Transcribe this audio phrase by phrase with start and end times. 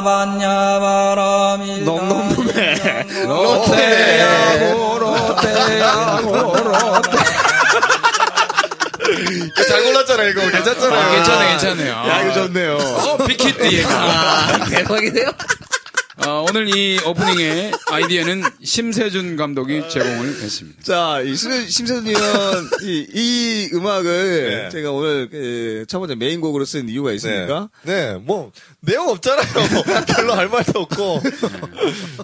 [0.00, 6.32] 야반야 바람이 놈놈놈에 롯데야구 롯데야구
[6.64, 7.18] 롯데
[9.68, 11.00] 잘 골랐잖아 이거 괜찮잖아요.
[11.00, 11.92] 아, 괜찮네, 괜찮네요.
[11.92, 12.76] 야 이거 좋네요.
[12.76, 13.90] 어, 빅히트 얘가.
[13.94, 15.30] 아, 대박이네요.
[16.26, 20.82] 어, 오늘 이 오프닝의 아이디어는 심세준 감독이 제공을 했습니다.
[20.82, 22.22] 자, 이 심- 심세준 의원,
[22.82, 24.68] 이, 이 음악을 네.
[24.70, 27.70] 제가 오늘 그, 첫 번째 메인곡으로 쓴 이유가 있습니까?
[27.84, 29.46] 네, 뭐 내용 없잖아요.
[30.14, 31.20] 별로 할 말도 없고.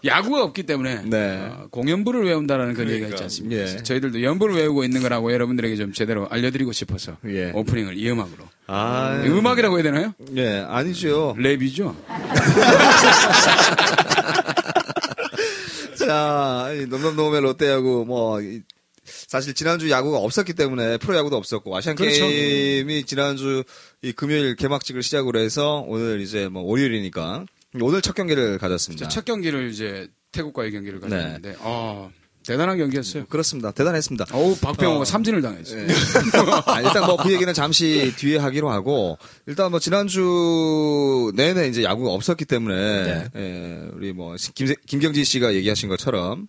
[0.05, 1.37] 야구가 없기 때문에 네.
[1.51, 3.63] 어, 공연부를 외운다라는 그런 얘기가 있지 않습니까?
[3.63, 3.83] 예.
[3.83, 7.51] 저희들도 연부를 외우고 있는 거라고 여러분들에게 좀 제대로 알려드리고 싶어서 예.
[7.55, 8.45] 오프닝을 이 음악으로.
[8.69, 10.13] 아, 음악이라고 해야 되나요?
[10.37, 11.37] 예, 아니죠.
[11.39, 11.95] 랩이죠?
[15.97, 18.63] 자, 이 넘넘넘의 롯데야구, 뭐, 이,
[19.05, 22.27] 사실 지난주 야구가 없었기 때문에 프로야구도 없었고, 아시안 그렇죠.
[22.27, 23.63] 게임이 지난주
[24.03, 27.47] 이 금요일 개막식을 시작으로 해서 오늘 이제 뭐 월요일이니까
[27.81, 29.09] 오늘 첫 경기를 가졌습니다.
[29.09, 31.09] 첫 경기를 이제 태국과의 경기를 네.
[31.09, 32.09] 가졌는데, 아,
[32.47, 33.27] 대단한 경기였어요.
[33.27, 33.73] 그렇습니다.
[33.73, 34.27] 대단했습니다.
[34.33, 35.87] 어우, 박병호가 삼진을 당했어요.
[36.67, 42.11] 아, 일단 뭐 그 얘기는 잠시 뒤에 하기로 하고 일단 뭐 지난주 내내 이제 야구가
[42.13, 46.47] 없었기 때문에 예, 우리 뭐 김, 김경진 씨가 얘기하신 것처럼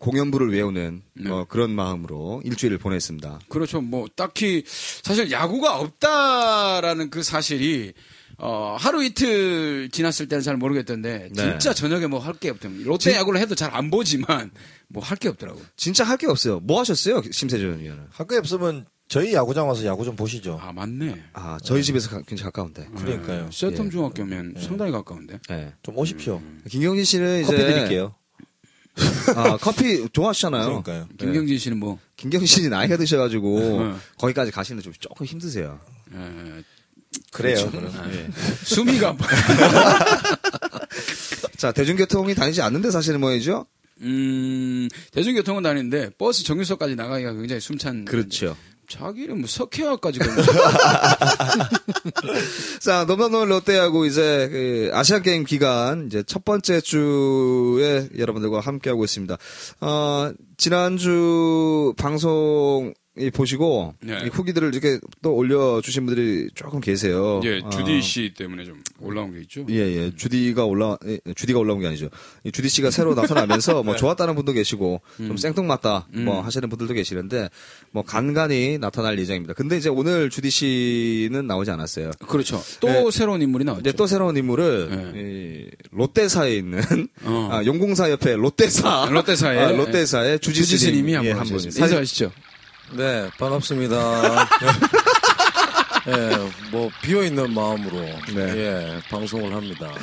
[0.00, 3.40] 공연부를 외우는 뭐 그런 마음으로 일주일을 보냈습니다.
[3.48, 3.80] 그렇죠.
[3.80, 7.92] 뭐 딱히 사실 야구가 없다라는 그 사실이
[8.38, 11.42] 어, 하루 이틀 지났을 때는 잘 모르겠던데 네.
[11.52, 14.50] 진짜 저녁에 뭐 할 게 없다면 롯데 야구를 해도 잘 안 보지만
[14.88, 15.58] 뭐 할 게 없더라고.
[15.60, 16.60] 요 진짜 할 게 없어요.
[16.60, 18.04] 뭐 하셨어요, 심세준 의원은?
[18.10, 20.58] 학교에 없으면 저희 야구장 와서 야구 좀 보시죠.
[20.60, 21.22] 아 맞네.
[21.32, 22.86] 아, 저희 집에서 가- 굉장히 가까운데.
[22.96, 23.48] 그러니까요.
[23.50, 23.90] 세텀 예.
[23.90, 25.38] 중학교면 상당히 가까운데.
[25.50, 25.72] 예.
[25.82, 26.42] 좀 오십시오.
[26.68, 28.14] 김경진 씨는 이제 커피 드릴게요.
[29.36, 30.64] 아, 커피 좋아하시잖아요.
[30.82, 31.08] 그러니까요.
[31.18, 33.94] 김경진 씨는 뭐 김경진 씨는 나이가 드셔가지고 네.
[34.18, 35.80] 거기까지 가시는 좀 조금 힘드세요.
[36.14, 36.62] 에,
[37.32, 37.56] 그래요.
[38.64, 39.26] 수미가 뭐,
[41.56, 43.66] 자, 대중교통이 다니지 않는데 사실은 뭐이죠?
[44.02, 48.04] 음 대중교통은 다니는데 버스 정류소까지 나가기가 굉장히 숨찬.
[48.04, 48.56] 그렇죠.
[48.88, 50.26] 자기는 뭐 석회화까지 가.
[52.80, 59.04] 자, 넘넘넘 롯데하고 이제 그 아시안 게임 기간 이제 첫 번째 주에 여러분들과 함께 하고
[59.04, 59.36] 있습니다.
[59.80, 64.18] 어, 지난주 방송 이 보시고 네.
[64.24, 67.40] 이 후기들을 이렇게 또 올려주신 분들이 조금 계세요.
[67.44, 69.64] 예, 어, 주디 씨 때문에 좀 올라온 게 있죠.
[69.70, 70.12] 예, 예.
[70.14, 72.10] 주디가 올라, 예, 주디가 올라온 게 아니죠.
[72.44, 77.48] 이 주디 씨가 새로 나타나면서 뭐 좋았다는 분도 계시고 좀 생뚱맞다 뭐 하시는 분들도 계시는데
[77.90, 79.54] 뭐 간간히 나타날 예정입니다.
[79.54, 82.10] 근데 이제 오늘 주디 씨는 나오지 않았어요.
[82.28, 82.62] 그렇죠.
[82.80, 83.10] 또 네.
[83.10, 83.80] 새로운 인물이 나왔죠.
[83.80, 85.20] 이제 또 새로운 인물을 네.
[85.20, 86.80] 이 롯데사에 있는
[87.24, 87.48] 어.
[87.52, 89.58] 아, 용공사 옆에 롯데사 롯데사에.
[89.58, 91.64] 아, 롯데사의 주지스님이 주지스님이 예, 한분 한 분.
[91.64, 92.32] 인사하시죠.
[92.92, 93.96] 네, 반갑습니다.
[96.08, 96.36] 예,
[96.70, 97.98] 뭐, 비어 있는 마음으로,
[98.34, 98.56] 네.
[98.56, 99.90] 예, 방송을 합니다.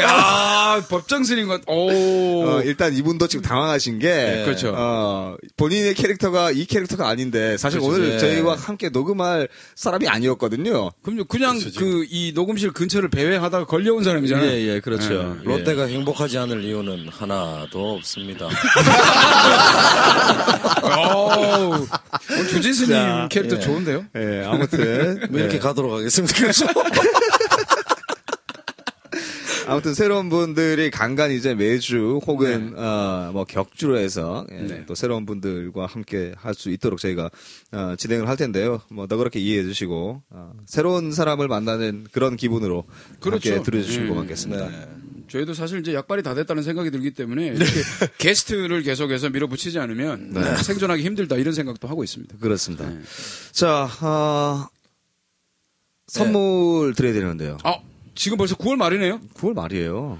[0.00, 1.60] 야 법정 스님 것.
[1.66, 2.46] 오.
[2.46, 4.72] 어, 일단 이분도 지금 당황하신 게 그렇죠.
[4.74, 7.96] 어, 본인의 캐릭터가 이 캐릭터가 아닌데 사실 그렇죠.
[7.96, 8.18] 오늘 예.
[8.18, 10.92] 저희와 함께 녹음할 사람이 아니었거든요.
[11.02, 11.24] 그럼요.
[11.24, 14.46] 그냥 그 이 녹음실 근처를 배회하다가 걸려온 사람이잖아요.
[14.50, 15.36] 예, 예, 그렇죠.
[15.40, 15.44] 예.
[15.44, 18.48] 롯데가 행복하지 않을 이유는 하나도 없습니다.
[22.28, 23.60] 오늘 주지스님 자, 캐릭터 예.
[23.60, 24.04] 좋은데 요?
[24.16, 25.58] 예, 아무튼 왜 이렇게 예.
[25.58, 26.34] 가도록 하겠습니다.
[29.68, 34.84] 아무튼 새로운 분들이 간간히 이제 매주 혹은 어, 뭐 격주로 해서 예, 네.
[34.86, 37.30] 또 새로운 분들과 함께 할 수 있도록 저희가
[37.72, 38.80] 어, 진행을 할 텐데요.
[38.90, 42.84] 뭐 너그럽게 이해해 주시고 어, 새로운 사람을 만나는 그런 기분으로.
[43.22, 45.01] 함께 들어주시면 음, 고맙겠습니다.
[45.32, 47.64] 저희도 사실 이제 약발이 다 됐다는 생각이 들기 때문에 이렇게
[48.18, 52.36] 게스트를 계속해서 밀어붙이지 않으면 생존하기 힘들다 이런 생각도 하고 있습니다.
[52.38, 52.86] 그렇습니다.
[52.90, 53.00] 네.
[53.52, 54.68] 자, 어,
[56.06, 57.56] 선물 드려야 되는데요.
[57.64, 57.76] 아,
[58.14, 59.20] 지금 벌써 9월 말이네요?
[59.34, 60.18] 9월 말이에요.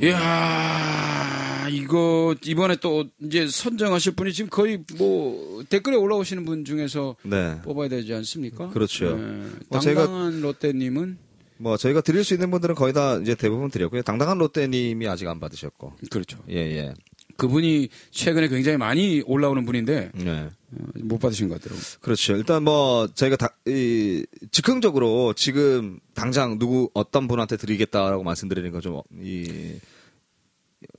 [0.00, 7.60] 이야, 이거, 이번에 또, 이제 선정하실 분이 지금 거의 뭐, 댓글에 올라오시는 분 중에서 네.
[7.62, 8.70] 뽑아야 되지 않습니까?
[8.70, 9.16] 그렇죠.
[9.16, 9.46] 네.
[9.70, 11.18] 어, 저희가- 당당한 롯데님은,
[11.56, 14.02] 뭐 저희가 드릴 수 있는 분들은 거의 다 이제 대부분 드렸고요.
[14.02, 15.94] 당당한 롯데님이 아직 안 받으셨고.
[16.10, 16.38] 그렇죠.
[16.50, 16.94] 예, 예.
[17.36, 20.30] 그분이 최근에 굉장히 많이 올라오는 분인데, 네.
[20.40, 21.84] 어, 못 받으신 것 같더라고요.
[22.00, 22.36] 그렇죠.
[22.36, 29.74] 일단 뭐 저희가 다, 이, 즉흥적으로 지금 당장 누구 어떤 분한테 드리겠다라고 말씀드리는 건좀 이,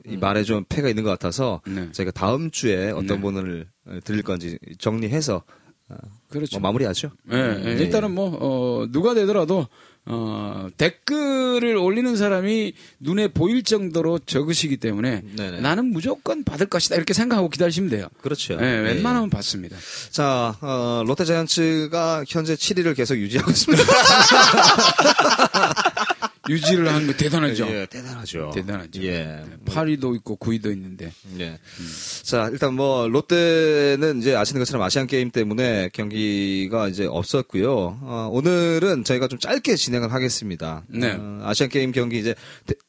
[0.05, 1.89] 이 말에 좀 폐가 있는 것 같아서 네.
[1.91, 3.21] 저희가 다음 주에 어떤 네.
[3.21, 3.67] 분을
[4.03, 5.43] 드릴 건지 정리해서
[6.29, 6.59] 그렇죠.
[6.59, 7.11] 뭐 마무리하죠.
[7.31, 7.71] 예, 예.
[7.83, 9.67] 일단은 뭐, 어, 누가 되더라도,
[10.07, 15.61] 어, 댓글을 올리는 사람이 눈에 보일 정도로 적으시기 때문에 네네.
[15.61, 16.95] 나는 무조건 받을 것이다.
[16.95, 18.07] 이렇게 생각하고 기다리시면 돼요.
[18.21, 18.53] 그렇죠.
[18.53, 19.77] 예, 웬만하면 받습니다.
[20.11, 23.83] 자, 어, 롯데자이언츠가 현재 7위를 계속 유지하고 있습니다.
[26.49, 27.67] 유지를 한거 대단하죠.
[27.67, 28.51] 예, 대단하죠.
[28.53, 29.03] 대단하죠.
[29.03, 29.43] 예.
[29.65, 31.11] 8위도 있고 9위도 있는데.
[31.39, 31.57] 예.
[32.23, 37.99] 자, 일단 뭐, 롯데는 이제 아시는 것처럼 아시안 게임 때문에 경기가 이제 없었고요.
[38.01, 40.83] 어, 오늘은 저희가 좀 짧게 진행을 하겠습니다.
[40.87, 41.15] 네.
[41.19, 42.35] 어, 아시안 게임 경기 이제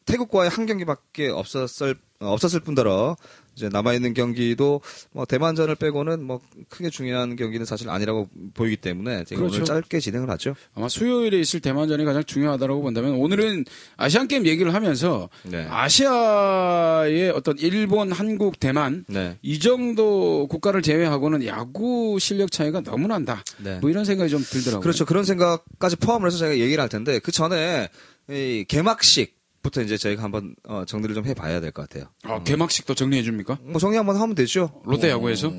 [0.04, 3.16] 태, 국과의한 경기밖에 없었을, 어, 없었을 뿐더러
[3.56, 4.82] 이제 남아있는 경기도
[5.12, 9.44] 뭐 대만전을 빼고는 뭐 크게 중요한 경기는 사실 아니라고 보이기 때문에 그렇죠.
[9.44, 10.54] 오늘 짧게 진행을 하죠.
[10.74, 13.64] 아마 수요일에 있을 대만전이 가장 중요하다고 본다면 오늘은
[13.96, 15.66] 아시안 게임 얘기를 하면서 네.
[15.70, 19.38] 아시아의 어떤 일본, 한국, 대만 네.
[19.40, 23.42] 이 정도 국가를 제외하고는 야구 실력 차이가 너무 난다.
[23.58, 23.78] 네.
[23.80, 24.82] 뭐 이런 생각이 좀 들더라고요.
[24.82, 25.06] 그렇죠.
[25.06, 27.88] 그런 생각까지 포함을 해서 제가 얘기를 할 텐데 그 전에
[28.28, 29.35] 이 개막식
[29.66, 32.08] 부터 이제 저희가 한번 어, 정리를 좀 해봐야 될 것 같아요.
[32.22, 33.58] 아, 개막식도 정리해 줍니까?
[33.62, 34.80] 뭐 정리 한번 하면 되죠.
[34.84, 35.48] 롯데 야구에서?
[35.48, 35.52] 어,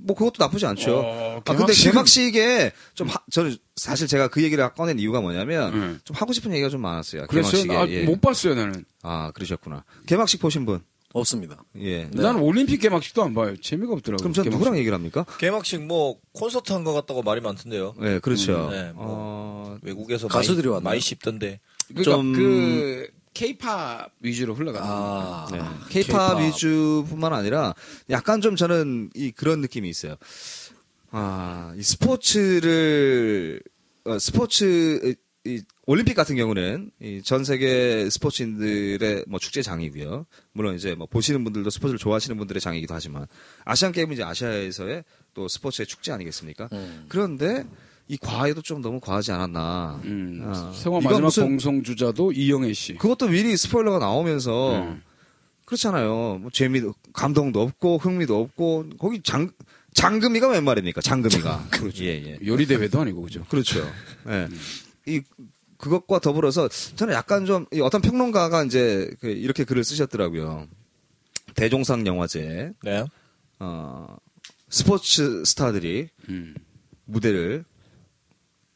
[0.00, 0.98] 뭐 그것도 나쁘지 않죠.
[0.98, 5.72] 어, 아 근데 개막식은- 개막식에 좀 하- 저는 사실 제가 그 얘기를 꺼낸 이유가 뭐냐면
[5.74, 6.00] 음.
[6.04, 7.26] 좀 하고 싶은 얘기가 좀 많았어요.
[7.26, 7.62] 그랬어요?
[7.64, 7.76] 개막식에.
[7.76, 8.04] 아, 예.
[8.04, 8.84] 못 봤어요, 나는.
[9.02, 9.84] 아 그러셨구나.
[10.06, 10.80] 개막식 보신 분?
[11.12, 11.62] 없습니다.
[11.78, 12.08] 예.
[12.12, 13.54] 나는 올림픽 개막식도 안 봐요.
[13.60, 14.16] 재미가 없더라고요.
[14.22, 14.50] 그럼 전 개막식.
[14.58, 15.24] 누구랑 얘기를 합니까?
[15.38, 17.94] 개막식 뭐 콘서트 한 것 같다고 말이 많던데요.
[18.00, 18.68] 네, 그렇죠.
[18.72, 19.04] 네, 뭐.
[19.06, 20.90] 어, 외국에서 가수들이 많이, 왔나요?
[20.90, 21.60] 많이 씹던데.
[21.88, 25.60] 그러니까 좀- 그 케이팝 위주로 흘러가는 아, 네.
[25.90, 27.74] K-팝 위주뿐만 아니라
[28.10, 30.16] 약간 좀 저는 이 그런 느낌이 있어요.
[31.10, 33.60] 아, 이 스포츠를
[34.04, 35.14] 어, 스포츠
[35.46, 40.24] 이 올림픽 같은 경우는 이 전 세계 스포츠인들의 뭐 축제장이고요.
[40.52, 43.26] 물론 이제 뭐 보시는 분들도 스포츠를 좋아하시는 분들의 장이기도 하지만
[43.64, 45.04] 아시안 게임은 이제 아시아에서의
[45.34, 46.70] 또 스포츠의 축제 아니겠습니까?
[47.08, 47.66] 그런데
[48.06, 50.00] 이 과외도 좀 너무 과하지 않았나.
[50.04, 52.94] 음, 아, 생활 이건 마지막 무슨- 공성 주자도 이영애 씨.
[52.96, 55.02] 그것도 미리 스포일러가 나오면서 음.
[55.64, 56.38] 그렇잖아요.
[56.42, 59.50] 뭐 재미도 감동도 없고 흥미도 없고 거기 장
[59.94, 61.00] 장금이가 웬 말입니까?
[61.00, 61.68] 장금이가.
[61.70, 62.04] 그렇죠.
[62.04, 62.38] 예, 예.
[62.46, 63.44] 요리 대회도 아니고 그죠.
[63.48, 63.80] 그렇죠.
[64.28, 64.48] 예.
[65.06, 65.22] 이
[65.78, 70.66] 그것과 더불어서 저는 약간 좀이 어떤 평론가가 이제 그 이렇게 글을 쓰셨더라고요.
[71.54, 73.04] 대종상 영화제 네.
[73.60, 74.16] 어
[74.68, 76.54] 스포츠 스타들이 음.
[77.06, 77.64] 무대를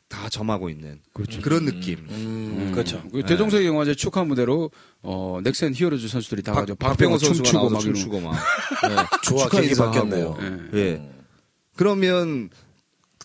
[0.08, 1.00] 다 점하고 있는
[1.42, 1.98] 그런 느낌.
[2.08, 3.02] 음, 그렇죠.
[3.12, 4.70] 그 대종석 영화제 축하 무대로
[5.02, 6.74] 어 넥센 히어로즈 선수들이 다 박, 가죠.
[6.76, 7.80] 박병호 선수가 춤추고 막.
[7.80, 8.34] 춤추고 막.
[9.22, 9.92] 좋아, 축하 계기 인사하고.
[9.92, 10.38] 바뀌었네요.
[10.74, 10.78] 예.
[10.78, 11.10] 예.
[11.76, 12.48] 그러면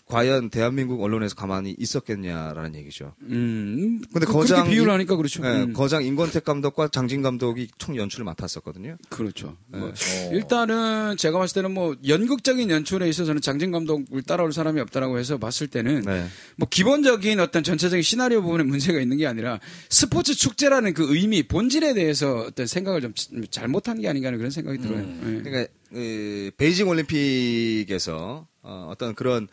[0.06, 3.14] 과연 대한민국 언론에서 가만히 있었겠냐라는 얘기죠.
[3.22, 4.02] 음.
[4.12, 5.42] 근데 그- 거장 비유를 인- 하니까 그렇죠.
[5.46, 5.72] 예, 음.
[5.72, 8.96] 거장 임권택 감독과 장진 감독이 총 연출을 맡았었거든요.
[9.08, 9.56] 그렇죠.
[9.68, 10.30] 뭐 어.
[10.32, 15.68] 일단은 제가 봤을 때는 뭐 연극적인 연출에 있어서는 장진 감독을 따라올 사람이 없다라고 해서 봤을
[15.68, 16.26] 때는 네.
[16.56, 19.58] 뭐 기본적인 어떤 전체적인 시나리오 부분에 문제가 있는 게 아니라
[19.88, 23.14] 스포츠 축제라는 그 의미 본질에 대해서 어떤 생각을 좀
[23.50, 25.00] 잘못한 게 아닌가 하는 그런 생각이 들어요.
[25.00, 25.40] 예.
[25.42, 29.46] 그러니까 그 베이징 올림픽에서 어, 어떤 그런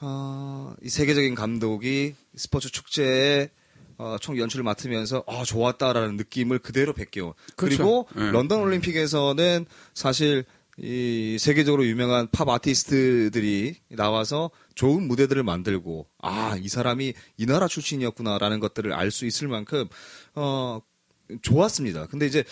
[0.00, 3.50] 어, 이 세계적인 감독이 스포츠 축제에
[3.98, 7.34] 어, 총 연출을 맡으면서 아 좋았다라는 느낌을 그대로 베껴.
[7.56, 7.84] 그리 그렇죠.
[7.84, 8.30] 고 예.
[8.30, 10.44] 런던 올림픽에서는 사실
[10.76, 18.58] 이 세계적으로 유명한 팝 아티스트들이 나와서 좋은 무대들을 만들고 아 이 사람이 이 나라 출신이었구나라는
[18.58, 19.86] 것들을 알 수 있을 만큼
[20.34, 20.80] 어
[21.42, 22.06] 좋았습니다.
[22.06, 22.42] 근데 이제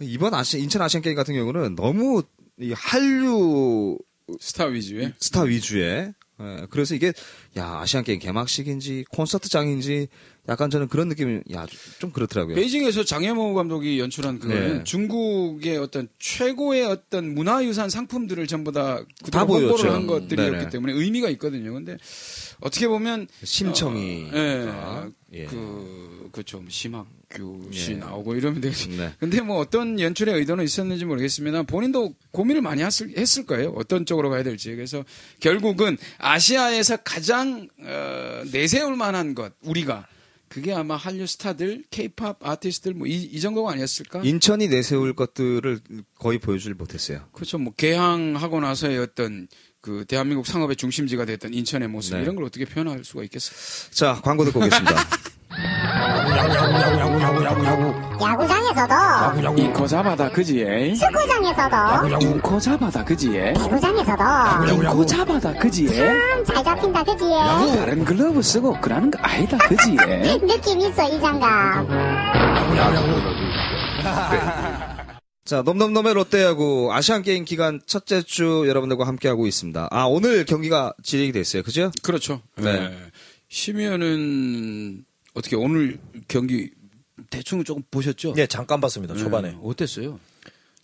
[0.00, 2.22] 이번 아시 인천 아시안 게임 같은 경우는 너무
[2.60, 3.98] 이 한류
[4.40, 7.12] 스타 위주의 스타 위주의 예, 그래서 이게
[7.56, 10.08] 야 아시안 게임 개막식인지 콘서트장인지
[10.48, 12.56] 약간 저는 그런 느낌이 야좀 그렇더라고요.
[12.56, 14.84] 베이징에서 장예모 감독이 연출한 그거는 네.
[14.84, 19.92] 중국의 어떤 최고의 어떤 문화유산 상품들을 전부 다 그대로 다 홍보를 보여줬죠.
[19.92, 20.70] 한 것들이었기 네네.
[20.70, 21.72] 때문에 의미가 있거든요.
[21.72, 21.96] 근데
[22.62, 25.46] 어떻게 보면 심청이 어, 예, 아, 예.
[25.46, 27.96] 그 그좀 심학규 씨 예.
[27.96, 28.88] 나오고 이러면 되겠지.
[28.90, 29.12] 네.
[29.18, 31.64] 근데 뭐 어떤 연출의 의도는 있었는지 모르겠습니다.
[31.64, 33.72] 본인도 고민을 많이 했을, 했을 거예요.
[33.76, 34.74] 어떤 쪽으로 가야 될지.
[34.74, 35.04] 그래서
[35.40, 40.06] 결국은 아시아에서 가장 어, 내세울 만한 것 우리가
[40.48, 44.20] 그게 아마 한류 스타들, 케이팝 아티스트들 뭐이 정도가 아니었을까?
[44.22, 45.80] 인천이 내세울 것들을
[46.18, 47.26] 거의 보여주질 못했어요.
[47.32, 47.56] 그렇죠.
[47.56, 49.48] 뭐 개항하고 나서의 어떤
[49.82, 52.22] 그 대한민국 상업의 중심지가 됐던 인천의 모습 네.
[52.22, 53.90] 이런 걸 어떻게 표현할 수가 있겠어요?
[53.90, 54.94] 자 광고 듣고 오겠습니다.
[58.20, 64.24] 야구장에서도 인코 잡아다 그지에 축구장에서도 인코 잡아다 그지에 배구장에서도
[64.70, 67.24] 인코 잡아다 그지에 참 잘 잡힌다 그지?
[67.76, 71.86] 다른 글러브 쓰고 그러는 거 아니다 그지에 느낌 있어 이 장갑
[75.44, 79.88] 자, 넘넘넘의 롯데야구 아시안 게임 기간 첫째 주 여러분들과 함께하고 있습니다.
[79.90, 81.64] 아, 오늘 경기가 진행이 됐어요.
[81.64, 81.90] 그죠?
[82.02, 82.42] 그렇죠.
[82.56, 82.88] 네.
[82.90, 82.98] 네.
[83.48, 86.70] 심의원은 어떻게 오늘 경기
[87.30, 88.34] 대충 조금 보셨죠?
[88.34, 89.14] 네, 잠깐 봤습니다.
[89.14, 89.20] 네.
[89.20, 89.56] 초반에.
[89.62, 90.20] 어땠어요?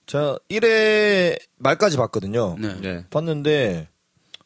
[0.06, 2.56] 자, 1회 말까지 봤거든요.
[2.58, 2.80] 네.
[2.80, 3.04] 네.
[3.10, 3.88] 봤는데,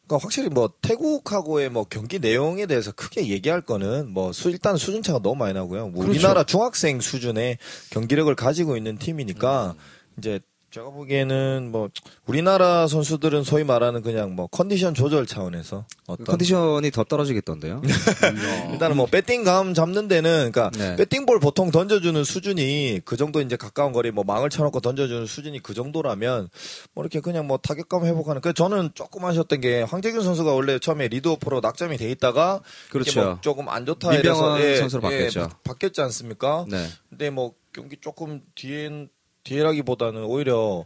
[0.05, 5.01] 그러니까 확실히 뭐 태국하고의 뭐 경기 내용에 대해서 크게 얘기할 거는 뭐 수, 일단 수준
[5.01, 5.87] 차가 너무 많이 나고요.
[5.87, 7.57] 뭐 우리나라 중학생 수준의
[7.89, 9.75] 경기력을 가지고 있는 팀이니까
[10.17, 10.39] 이제
[10.71, 11.89] 제가 보기에는 뭐
[12.25, 17.79] 우리나라 선수들은 소위 말하는 그냥 뭐 컨디션 조절 차원에서 어떤 컨디션이 더 떨어지겠던데요.
[18.73, 20.95] 일단은 뭐 배팅 감 잡는 데는 그러니까 네.
[20.95, 25.75] 배팅볼 보통 던져주는 수준이 그 정도 이제 가까운 거리 뭐 망을 쳐놓고 던져주는 수준이 그
[25.75, 26.49] 정도라면
[26.95, 31.07] 뭐 이렇게 그냥 뭐 타격감 회복하는 그 저는 조금 아쉬웠던 게 황재균 선수가 원래 처음에
[31.07, 33.23] 리드오프로 낙점이 돼 있다가 그렇죠.
[33.23, 35.49] 뭐 조금 안 좋다 민병헌 이래서 선수로 바뀌었죠.
[35.49, 36.65] 바- 바뀌었지 않습니까?
[36.67, 36.87] 네.
[37.09, 39.09] 근데 뭐 경기 조금 뒤엔
[39.43, 40.85] 뒤라기보다는 오히려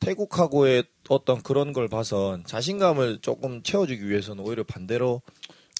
[0.00, 5.22] 태국하고의 어떤 그런 걸 봐서 자신감을 조금 채워주기 위해서는 오히려 반대로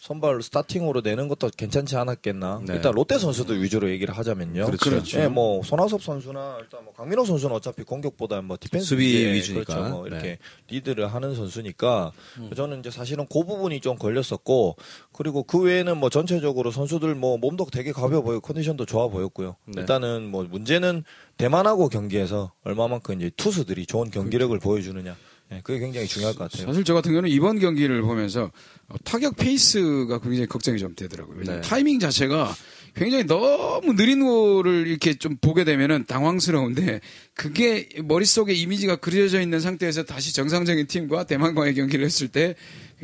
[0.05, 2.61] 선발 스타팅으로 내는 것도 괜찮지 않았겠나.
[2.67, 2.75] 네.
[2.75, 4.67] 일단 롯데 선수들 위주로 얘기를 하자면요.
[4.67, 5.19] 그렇죠.
[5.19, 9.65] 예, 뭐 손아섭 선수나 일단 뭐 강민호 선수는 어차피 공격보다 뭐 디펜스 수비 위주니까.
[9.65, 9.89] 그렇죠.
[9.89, 10.39] 뭐 이렇게 네.
[10.69, 12.13] 리드를 하는 선수니까
[12.55, 14.77] 저는 이제 사실은 그 부분이 좀 걸렸었고
[15.13, 19.57] 그리고 그 외에는 뭐 전체적으로 선수들 뭐 몸도 되게 가벼워 보이고 컨디션도 좋아 보였고요.
[19.65, 19.81] 네.
[19.81, 21.03] 일단은 뭐 문제는
[21.39, 25.17] 대만하고 경기에서 얼마만큼 이제 투수들이 좋은 경기력을 보여주느냐.
[25.53, 26.67] 예, 그게 굉장히 중요할 것 같아요.
[26.67, 28.51] 사실 저 같은 경우는 이번 경기를 보면서
[28.89, 31.43] 어, 타격 페이스가 굉장히 걱정이 좀 되더라고요.
[31.45, 31.61] 네.
[31.61, 32.55] 타이밍 자체가
[32.95, 37.01] 굉장히 너무 느린 거를 이렇게 좀 보게 되면은 당황스러운데
[37.35, 42.55] 그게 머릿속에 이미지가 그려져 있는 상태에서 다시 정상적인 팀과 대만과의 경기를 했을 때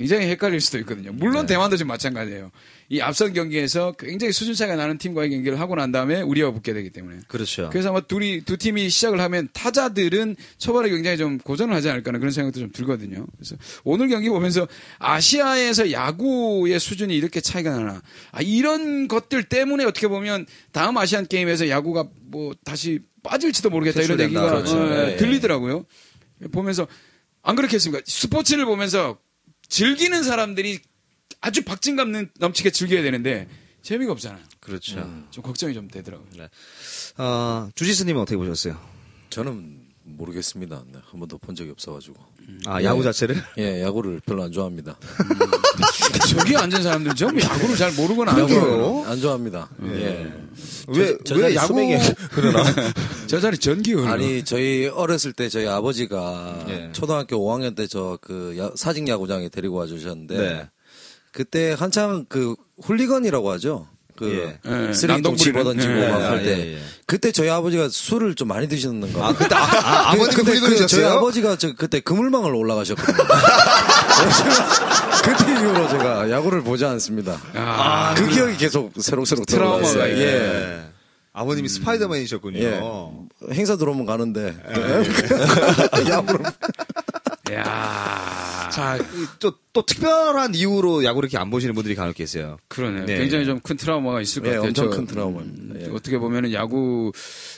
[0.00, 1.12] 굉장히 헷갈릴 수도 있거든요.
[1.12, 2.50] 물론 대만도 지금 마찬가지예요.
[2.88, 6.88] 이 앞선 경기에서 굉장히 수준 차이가 나는 팀과의 경기를 하고 난 다음에 우리와 붙게 되기
[6.88, 7.68] 때문에 그렇죠.
[7.70, 12.20] 그래서 아마 둘이 두 팀이 시작을 하면 타자들은 초반에 굉장히 좀 고전을 하지 않을까 하는
[12.20, 13.26] 그런 생각도 좀 들거든요.
[13.36, 14.66] 그래서 오늘 경기 보면서
[14.98, 18.00] 아시아에서 야구의 수준이 이렇게 차이가 나나
[18.32, 24.18] 아, 이런 것들 때문에 어떻게 보면 다음 아시안 게임에서 야구가 뭐 다시 빠질지도 모르겠다 이런.
[24.18, 24.78] 얘기가 그렇죠.
[24.80, 25.16] 어, 네.
[25.16, 25.84] 들리더라고요.
[26.52, 26.88] 보면서
[27.42, 28.02] 안 그렇겠습니까?
[28.06, 29.18] 스포츠를 보면서
[29.70, 30.80] 즐기는 사람들이
[31.40, 33.48] 아주 박진감 넘치게 즐겨야 되는데
[33.80, 34.42] 재미가 없잖아요.
[34.60, 35.24] 그렇죠.
[35.30, 36.48] 좀 걱정이 좀 되더라고요.
[37.16, 38.78] 어, 주지스님은 어떻게 보셨어요?
[39.30, 40.82] 저는 모르겠습니다.
[40.92, 42.16] 네, 한 번도 본 적이 없어가지고.
[42.66, 43.36] 아, 야구 자체를?
[43.58, 44.96] 예, 야구를 별로 안 좋아합니다.
[46.28, 48.34] 저기 앉은 사람들 전부 야구를 잘 모르거나?
[48.34, 49.04] 좋아해요.
[49.06, 49.68] 안 좋아합니다.
[49.84, 50.32] 예.
[50.88, 51.96] 왜, 저왜 자리 야구, 수명이
[53.28, 54.08] 저 자리 전기 흘러.
[54.10, 56.90] 아니 저희 어렸을 때 저희 아버지가 예.
[56.92, 60.68] 초등학교 5학년 때 저 그 사직 야구장에 데리고 와 주셨는데 네.
[61.32, 63.86] 그때 한창 그 훌리건이라고 하죠.
[64.20, 64.70] 그 예.
[64.70, 65.64] 예, 난동 집어.
[65.64, 66.78] 던지고 예, 막 예, 할때 예, 예.
[67.06, 69.28] 그때 저희 아버지가 술을 좀 많이 드셨는가.
[69.28, 71.04] 아, 그때, 아, 아, 아버님 근데 그 저희?
[71.06, 73.16] 아버지가 저 그때 그물망을 올라가셨거든요.
[75.24, 77.40] 그때 이후로 제가 야구를 보지 않습니다.
[77.54, 80.10] 아, 그 기억이 계속 새록새록 트라우마가.
[80.10, 80.18] 예.
[80.20, 80.80] 예.
[81.32, 82.58] 아버님이 스파이더맨이셨군요.
[82.58, 82.78] 예.
[83.54, 86.04] 행사 들어오면 가는데 예.
[86.10, 86.44] 야구를
[87.54, 92.56] 야 자, 이 또, 또 특별한 이유로 야구를 이렇게 안 보시는 분들이 간혹 계세요.
[92.68, 93.04] 그러네요.
[93.04, 93.18] 네.
[93.18, 94.68] 굉장히 좀 큰 트라우마가 있을 것 예, 같아요.
[94.68, 95.80] 엄청 저, 큰 트라우마입니다.
[95.80, 95.90] 예.
[95.92, 97.12] 어떻게 보면은 야구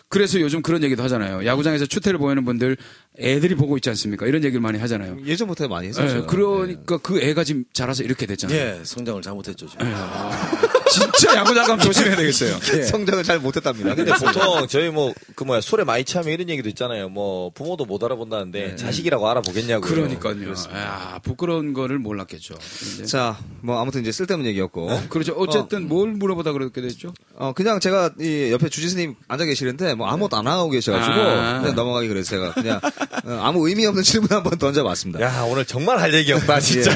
[0.09, 1.45] 그래서 요즘 그런 얘기도 하잖아요.
[1.45, 2.77] 야구장에서 추태를 보이는 분들
[3.19, 4.27] 애들이 보고 있지 않습니까?
[4.27, 5.19] 이런 얘기를 많이 하잖아요.
[5.27, 6.19] 예전부터 많이 했었죠.
[6.19, 8.59] 예, 그러니까 그 애가 지금 자라서 이렇게 됐잖아요.
[8.59, 9.67] 예, 성장을 잘못했죠.
[9.69, 9.87] 지금.
[10.93, 12.59] 진짜 야구장 가면 조심해야 되겠어요.
[12.77, 12.83] 예.
[12.83, 13.95] 성장을 잘 못했답니다.
[13.95, 17.09] 근데 보통 저희 뭐 그 뭐야 술에 많이 취하면 이런 얘기도 있잖아요.
[17.09, 19.91] 뭐 부모도 못 알아본다는데 자식이라고 알아보겠냐고요.
[19.91, 20.53] 그러니까요.
[20.75, 22.55] 야, 부끄러운 거를 몰랐겠죠.
[22.95, 25.09] 근데 자, 뭐 아무튼 이제 쓸데없는 얘기였고.
[25.09, 25.33] 그렇죠.
[25.33, 27.13] 어쨌든 뭘 물어보다 그렇게 됐죠?
[27.35, 31.61] 어, 그냥 제가 이 옆에 주지스님 앉아 계시는데 뭐 아무것도 안 하고 계셔가지고 아.
[31.61, 32.81] 그냥 넘어가기 그래서 제가 그냥
[33.25, 35.21] 어, 아무 의미 없는 질문 한번 던져봤습니다.
[35.21, 36.93] 야 오늘 정말 할 얘기 없다 진짜.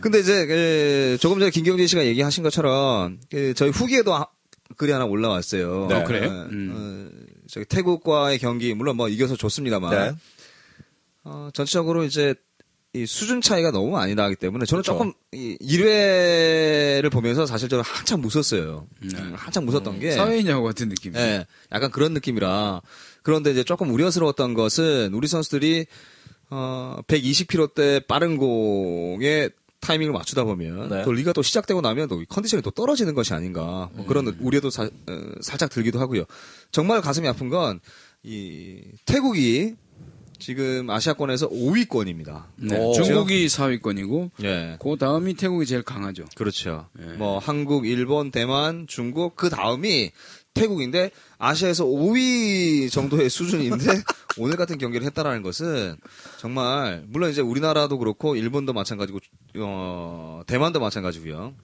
[0.00, 4.28] 근데 이제 그 조금 전에 김경진 씨가 얘기하신 것처럼 그 저희 후기에도 하-
[4.76, 5.86] 글이 하나 올라왔어요.
[5.88, 5.94] 네.
[5.96, 6.28] 어, 그래요?
[6.30, 6.70] 어, 음.
[6.72, 10.12] 어, 저기 태국과의 경기 물론 뭐 이겨서 좋습니다만 네.
[11.24, 12.34] 어, 전체적으로 이제
[12.92, 14.98] 이 수준 차이가 너무 많이 나기 때문에 저는 그렇죠.
[14.98, 18.86] 조금 이 1회를 보면서 사실 저는 한참 무섭어요.
[19.02, 21.14] 음, 한참 무섭던 게 사회인 야구 같은 느낌.
[21.16, 22.82] 예, 약간 그런 느낌이라.
[23.22, 25.86] 그런데 이제 조금 우려스러웠던 것은 우리 선수들이
[26.50, 31.02] 어 120km대 빠른 공에 타이밍을 맞추다 보면 네.
[31.04, 34.84] 또 리가 또 시작되고 나면 또 컨디션이 또 떨어지는 것이 아닌가 뭐 그런 우려도 사-
[34.84, 36.24] 어, 살짝 들기도 하고요.
[36.70, 37.80] 정말 가슴이 아픈 건
[38.22, 39.76] 이 태국이
[40.38, 42.44] 지금 아시아권에서 5위권입니다.
[42.56, 42.92] 네, 오.
[42.92, 44.76] 중국이 4위권이고 예.
[44.78, 46.24] 그 다음이 태국이 제일 강하죠.
[46.34, 46.86] 그렇죠.
[47.00, 47.04] 예.
[47.14, 50.10] 뭐 한국, 일본, 대만, 중국 그 다음이
[50.52, 53.84] 태국인데 아시아에서 5위 정도의 수준인데
[54.38, 55.96] 오늘 같은 경기를 했다라는 것은
[56.38, 59.18] 정말 물론 이제 우리나라도 그렇고 일본도 마찬가지고
[59.56, 61.54] 어 대만도 마찬가지고요.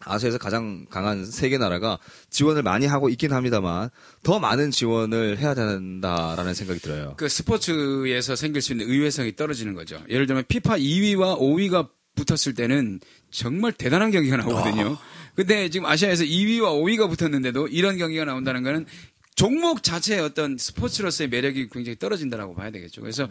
[0.00, 1.98] 아시아에서 가장 강한 세 개 나라가
[2.30, 3.90] 지원을 많이 하고 있긴 합니다만
[4.22, 7.14] 더 많은 지원을 해야 된다라는 생각이 들어요.
[7.16, 10.00] 그 스포츠에서 생길 수 있는 의외성이 떨어지는 거죠.
[10.08, 14.96] 예를 들면 피파 2위와 5위가 붙었을 때는 정말 대단한 경기가 나오거든요.
[15.34, 18.86] 근데 지금 아시아에서 2위와 5위가 붙었는데도 이런 경기가 나온다는 거는
[19.34, 23.00] 종목 자체의 어떤 스포츠로서의 매력이 굉장히 떨어진다라고 봐야 되겠죠.
[23.00, 23.28] 그래서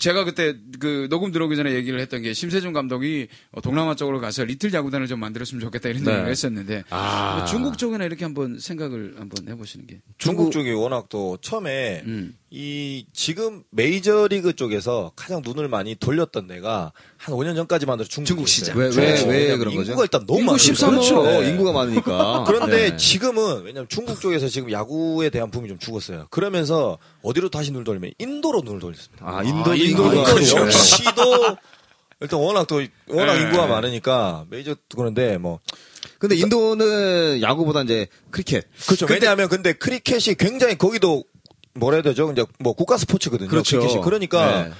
[0.00, 4.44] 제가 그때 그 녹음 들어오기 전에 얘기를 했던 게 심세준 감독이 어, 동남아 쪽으로 가서
[4.44, 6.10] 리틀 야구단을 좀 만들었으면 좋겠다 이런 네.
[6.12, 7.36] 얘기를 했었는데 아.
[7.36, 12.34] 뭐 중국 쪽이나 이렇게 한번 생각을 한번 해보시는 게 중국 쪽이 워낙 또 처음에 음.
[12.52, 18.48] 이 지금 메이저리그 쪽에서 가장 눈을 많이 돌렸던 데가 한 5년 전까지만 해도 중국, 중국
[18.48, 18.76] 시장.
[18.76, 19.24] 왜, 왜.
[19.24, 19.92] 왜 그런 거죠?
[19.92, 20.72] 인구가 일단 너무 인구 많아요.
[20.72, 20.90] 13억.
[20.90, 21.22] 그렇죠.
[21.22, 21.48] 네.
[21.48, 22.44] 인구가 많으니까.
[22.48, 22.96] 그런데 네.
[22.96, 26.26] 지금은 왜냐면 중국 쪽에서 지금 야구에 대한 붐이 좀 죽었어요.
[26.30, 29.24] 그러면서 어디로 다시 눈을 돌리면 인도로 눈을 돌렸습니다.
[29.24, 30.58] 아, 인도 아, 인구가 인도가 그렇죠.
[30.58, 31.56] 역시도
[32.20, 33.42] 일단 워낙 또 워낙 네.
[33.42, 35.60] 인구가 많으니까 메이저 그런데 뭐
[36.18, 38.66] 근데 인도는 야구보다 이제 크리켓.
[38.86, 39.06] 그렇죠.
[39.08, 41.24] 왜냐하면 근데 크리켓이 굉장히 거기도
[41.74, 42.30] 뭐라 해야 되죠?
[42.32, 43.48] 이제 뭐 국가 스포츠거든요.
[43.48, 43.80] 그렇죠.
[43.80, 44.02] 크리켓이.
[44.02, 44.70] 그러니까 네.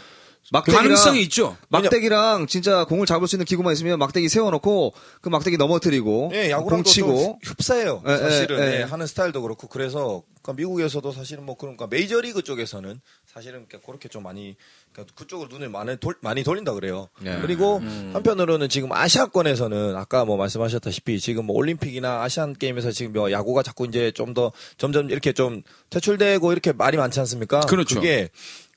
[0.52, 1.56] 막대기랑 가능성이 있죠.
[1.68, 6.50] 막대기랑 진짜 공을 잡을 수 있는 기구만 있으면 막대기 세워놓고 그 막대기 넘어뜨리고 예, 공
[6.50, 8.02] 야구랑 치고 흡사해요.
[8.06, 8.78] 예, 사실은 예, 예.
[8.78, 14.22] 예, 하는 스타일도 그렇고 그래서 그러니까 미국에서도 사실은 뭐 그러니까 메이저리그 쪽에서는 사실은 그렇게 좀
[14.22, 14.56] 많이
[14.92, 17.08] 그러니까 그쪽으로 눈을 많이 돌 많이 돌린다 그래요.
[17.26, 17.38] 예.
[17.42, 17.80] 그리고
[18.14, 23.86] 한편으로는 지금 아시아권에서는 아까 뭐 말씀하셨다시피 지금 뭐 올림픽이나 아시안 게임에서 지금 뭐 야구가 자꾸
[23.86, 27.58] 이제 좀 더 점점 이렇게 좀 퇴출되고 이렇게 말이 많지 않습니까?
[27.62, 27.96] 그렇죠.
[27.96, 28.28] 그게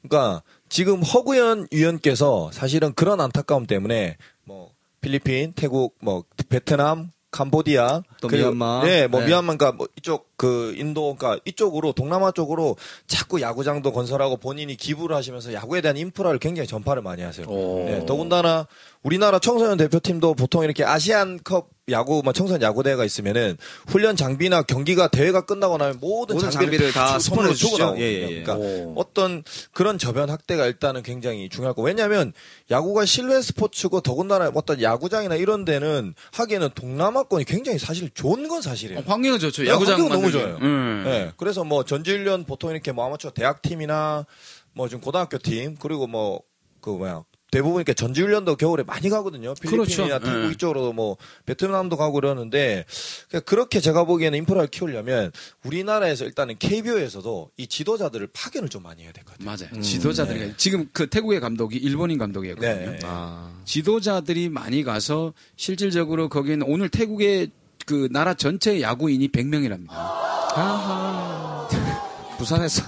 [0.01, 0.41] 그러니까
[0.73, 8.47] 지금 허구현 위원께서 사실은 그런 안타까움 때문에 뭐 필리핀, 태국, 뭐 베트남, 캄보디아, 또 그리고-
[8.49, 8.83] 미얀마.
[8.83, 9.27] 네, 뭐 네.
[9.27, 12.75] 미얀마가 뭐 이쪽 그 인도, 그러니까 이쪽으로 동남아 쪽으로
[13.05, 17.45] 자꾸 야구장도 건설하고 본인이 기부를 하시면서 야구에 대한 인프라를 굉장히 전파를 많이 하세요.
[17.45, 18.65] 네, 더군다나
[19.03, 25.41] 우리나라 청소년 대표팀도 보통 이렇게 아시안컵 야구, 뭐 청소년 야구대회가 있으면은 훈련 장비나 경기가 대회가
[25.41, 27.77] 끝나고 나면 모든, 모든 장비를, 장비를 다 주- 선물해 주고.
[27.77, 28.05] 나오거든요.
[28.05, 28.43] 예, 예, 예.
[28.43, 31.81] 그러니까 어떤 그런 저변 확대가 일단은 굉장히 중요할 거.
[31.81, 32.31] 왜냐하면
[32.71, 38.99] 야구가 실내 스포츠고 더군다나 어떤 야구장이나 이런 데는 하기에는 동남아권이 굉장히 사실 좋은 건 사실이에요.
[38.99, 39.63] 어, 환경은 좋죠.
[39.63, 40.31] 네, 야구장 환경은 너무.
[40.31, 40.57] 좋아요.
[40.61, 41.03] 음.
[41.05, 44.25] 네, 그래서 뭐 전지훈련 보통 이렇게 뭐 아마추어 대학팀이나
[44.73, 46.39] 뭐 지금 고등학교 팀 그리고 뭐
[46.79, 49.53] 그 뭐야 대부분 이렇게 전지훈련도 겨울에 많이 가거든요.
[49.53, 50.25] 필리핀이나 그렇죠.
[50.25, 50.51] 태국 네.
[50.53, 52.83] 이쪽으로 뭐 베트남도 가고 그러는데
[53.29, 55.31] 그러니까 그렇게 제가 보기에는 인프라를 키우려면
[55.63, 59.67] 우리나라에서 일단은 KBO에서도 이 지도자들을 파견을 좀 많이 해야 될 것 같아요.
[59.69, 59.81] 맞아요.
[59.83, 62.91] 지도자들이 지금 그 태국의 감독이 일본인 감독이었거든요.
[62.91, 62.99] 네.
[63.03, 63.53] 아.
[63.65, 67.51] 지도자들이 많이 가서 실질적으로 거기는 오늘 태국의
[67.85, 69.89] 그 나라 전체 야구인이 100명이랍니다.
[72.39, 72.81] 부산에서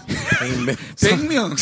[0.97, 1.55] 100명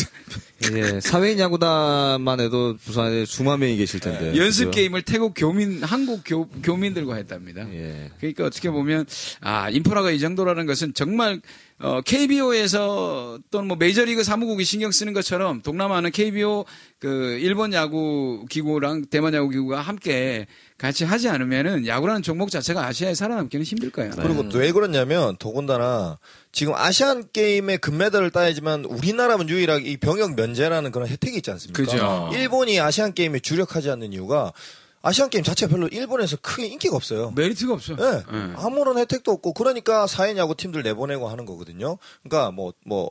[0.72, 4.36] 예, 사회인 야구단만 해도 부산에 수만 명이 계실 텐데.
[4.36, 4.70] 연습 그죠?
[4.70, 7.66] 게임을 태국 교민 한국 교, 교민들과 했답니다.
[7.72, 8.10] 예.
[8.18, 9.04] 그러니까 어떻게 보면
[9.40, 11.40] 아 인프라가 이 정도라는 것은 정말
[11.80, 16.64] 어, KBO에서 또는 뭐 메이저리그 사무국이 신경 쓰는 것처럼 동남아는 KBO
[17.00, 20.46] 그 일본 야구 기구랑 대만 야구 기구가 함께
[20.78, 24.12] 같이 하지 않으면은 야구라는 종목 자체가 아시아에 살아남기는 힘들 거예요.
[24.16, 26.18] 그리고 또 왜 그러냐면 더군다나
[26.52, 31.82] 지금 아시안 게임의 금메달을 따야지만 우리나라는 유일하게 이 병역 면제라는 그런 혜택이 있지 않습니까?
[31.82, 32.30] 그죠.
[32.32, 34.52] 일본이 아시안 게임에 주력하지 않는 이유가
[35.02, 37.30] 아시안 게임 자체가 별로 일본에서 크게 인기가 없어요.
[37.32, 37.94] 메리트가 없어.
[37.94, 38.22] 예.
[38.56, 41.98] 아무런 혜택도 없고 그러니까 사인 야구 팀들 내보내고 하는 거거든요.
[42.22, 43.10] 그러니까 뭐뭐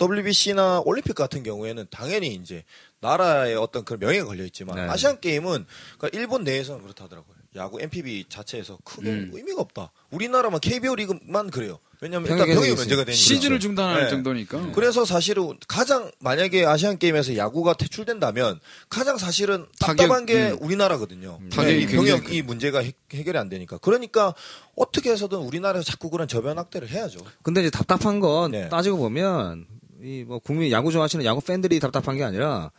[0.00, 2.64] WBC나 올림픽 같은 경우에는 당연히 이제
[3.00, 4.82] 나라의 어떤 그런 명예가 걸려 있지만 네.
[4.82, 5.66] 아시안 게임은
[5.98, 7.34] 그러니까 일본 내에서는 그렇다더라고요.
[7.56, 9.30] 야구 MPB 자체에서 크게 음.
[9.34, 9.90] 의미가 없다.
[10.10, 11.80] 우리나라만 KBO 리그만 그래요.
[12.02, 12.78] 왜냐하면 일단 병역이 병역.
[12.78, 13.12] 면제가 되니까.
[13.12, 14.08] 시즌을 중단할 네.
[14.10, 14.72] 정도니까.
[14.72, 18.58] 그래서 사실은 가장 만약에 아시안 게임에서 야구가 퇴출된다면
[18.88, 20.58] 가장 사실은 타격, 답답한 게 음.
[20.60, 21.38] 우리나라거든요.
[21.52, 23.76] 타격이 이 굉장히 병역 이 문제가 해, 해결이 안 되니까.
[23.78, 24.34] 그러니까
[24.76, 27.20] 어떻게 해서든 우리나라에서 자꾸 그런 저변 확대를 해야죠.
[27.42, 28.68] 근데 이제 답답한 건 네.
[28.70, 29.66] 따지고 보면
[30.02, 32.70] 이 뭐 국민 야구 좋아하시는 야구 팬들이 답답한 게 아니라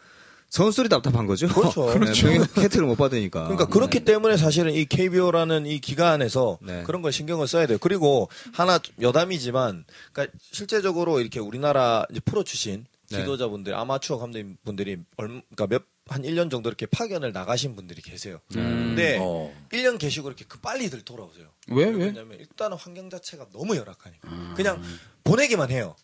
[0.51, 1.47] 선수들이 답답한 거죠.
[1.47, 1.85] 그렇죠.
[1.97, 2.27] 그렇죠.
[2.27, 3.43] 혜택을 못 받으니까.
[3.43, 6.83] 그러니까 그렇기 때문에 사실은 이 KBO라는 이 기관에서 네.
[6.83, 7.77] 그런 걸 신경을 써야 돼요.
[7.79, 13.19] 그리고 하나 여담이지만, 그러니까 실제적으로 이렇게 우리나라 이제 프로 출신 네.
[13.19, 18.39] 지도자분들, 아마추어 감독님분들이 얼, 그러니까 몇, 한 1년 정도 이렇게 파견을 나가신 분들이 계세요.
[18.51, 19.53] 근데 어.
[19.71, 21.47] 1년 계시고 이렇게 그 빨리들 돌아오세요.
[21.69, 22.07] 왜, 왜?
[22.07, 24.53] 왜냐면 일단은 환경 자체가 너무 열악하니까.
[24.55, 24.83] 그냥
[25.23, 25.95] 보내기만 해요.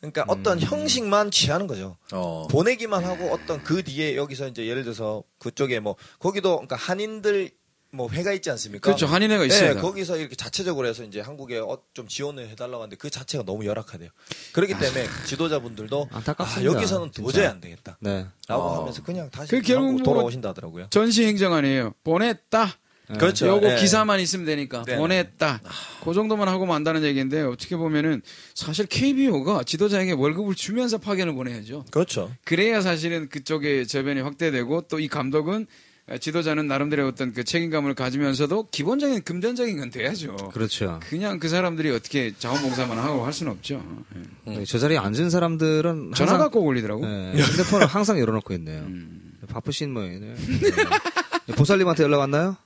[0.00, 1.96] 그러니까 어떤 형식만 취하는 거죠.
[2.12, 2.46] 어.
[2.50, 7.50] 보내기만 하고 어떤 그 뒤에 여기서 이제 예를 들어서 그쪽에 뭐 거기도 그러니까 한인들
[7.92, 8.82] 뭐 회가 있지 않습니까?
[8.84, 9.06] 그렇죠.
[9.06, 9.80] 한인회가 네, 있습니다.
[9.80, 14.10] 거기서 이렇게 자체적으로 해서 이제 한국에 어, 좀 지원을 해달라고 하는데 그 자체가 너무 열악하대요.
[14.52, 16.72] 그렇기 때문에 지도자분들도 아, 안타깝습니다.
[16.72, 17.22] 여기서는 진짜.
[17.22, 17.96] 도저히 안 되겠다.
[18.00, 18.26] 네.
[18.48, 18.80] 라고 어.
[18.80, 20.88] 하면서 그냥 다시 그 결국 뭐 돌아오신다 하더라고요.
[20.90, 21.94] 전시 행정 아니에요.
[22.04, 22.76] 보냈다.
[23.18, 23.46] 그렇죠.
[23.46, 23.76] 요거 네.
[23.80, 24.96] 기사만 있으면 되니까 네.
[24.96, 25.60] 보냈다.
[26.04, 28.22] 그 정도만 하고 만다는 얘기인데 어떻게 보면은
[28.54, 31.84] 사실 KBO가 지도자에게 월급을 주면서 파견을 보내야죠.
[31.90, 32.32] 그렇죠.
[32.44, 35.66] 그래야 사실은 그쪽에 저변이 확대되고 또 이 감독은
[36.20, 40.36] 지도자는 나름대로 어떤 그 책임감을 가지면서도 기본적인 금전적인 건 돼야죠.
[40.52, 41.00] 그렇죠.
[41.08, 43.82] 그냥 그 사람들이 어떻게 자원봉사만 하고 할 수는 없죠.
[44.46, 44.64] 예.
[44.64, 47.04] 저 자리에 앉은 사람들은 항상- 꼭 올리더라고.
[47.04, 48.82] 네, 핸드폰을 항상 열어놓고 있네요.
[48.82, 49.32] 음.
[49.48, 50.34] 바쁘신 모양이네요.
[50.36, 51.54] 네.
[51.54, 52.56] 보살님한테 연락 왔나요?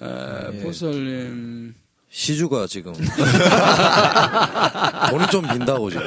[0.00, 1.74] 아, 보설님
[2.12, 2.92] 시주가 지금
[5.10, 6.02] 돈이 좀 빈다고 지금.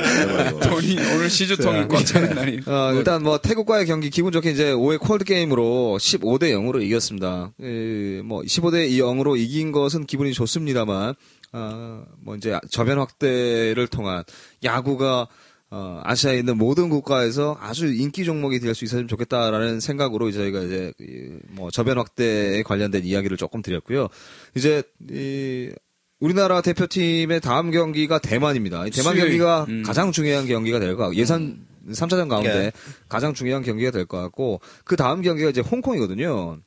[0.59, 2.59] 돈이 오늘 시주통이 꽉 차는 날이.
[2.65, 7.53] 어, 일단 뭐 태국과의 경기 기분 좋게 이제 5회 콜드 게임으로 15대 0으로 이겼습니다.
[7.61, 11.13] 에, 뭐 15대 0으로 이긴 것은 기분이 좋습니다만
[11.53, 14.23] 아, 뭐 이제 저변 확대를 통한
[14.63, 15.27] 야구가
[15.75, 20.93] 어, 아시아에 있는 모든 국가에서 아주 인기 종목이 될 수 있었으면 좋겠다라는 생각으로 저희가 이제
[20.99, 24.07] 이, 뭐 저변 확대에 관련된 이야기를 조금 드렸고요.
[24.53, 25.71] 이제 이
[26.19, 28.85] 우리나라 대표팀의 다음 경기가 대만입니다.
[28.85, 29.29] 이 대만 수요일.
[29.29, 29.81] 경기가 음.
[29.83, 32.71] 가장 중요한 경기가 될 것 같고 예선 3차전 가운데 예.
[33.09, 36.59] 가장 중요한 경기가 될 것 같고 그 다음 경기가 이제 홍콩이거든요.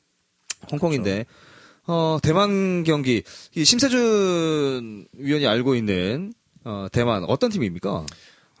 [0.69, 1.25] 홍콩인데
[1.87, 3.23] 어 대만 경기
[3.55, 6.33] 이 심세준 위원이 알고 있는
[6.65, 8.05] 어 대만 어떤 팀입니까?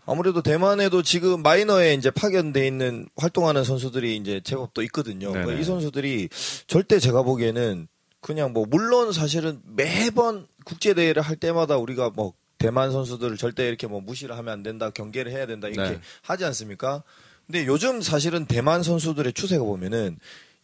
[0.07, 5.31] 아무래도 대만에도 지금 마이너에 이제 파견돼 있는 활동하는 선수들이 이제 제법 또 있거든요.
[5.31, 6.29] 그러니까 이 선수들이
[6.65, 7.89] 절대 제가 보기에는
[8.21, 13.85] 그냥 뭐 물론 사실은 매번 국제 대회를 할 때마다 우리가 뭐 대만 선수들을 절대 이렇게
[13.85, 16.01] 뭐 무시를 하면 안 된다, 경계를 해야 된다 이렇게 네.
[16.21, 17.03] 하지 않습니까?
[17.45, 20.17] 근데 요즘 사실은 대만 선수들의 추세가 보면은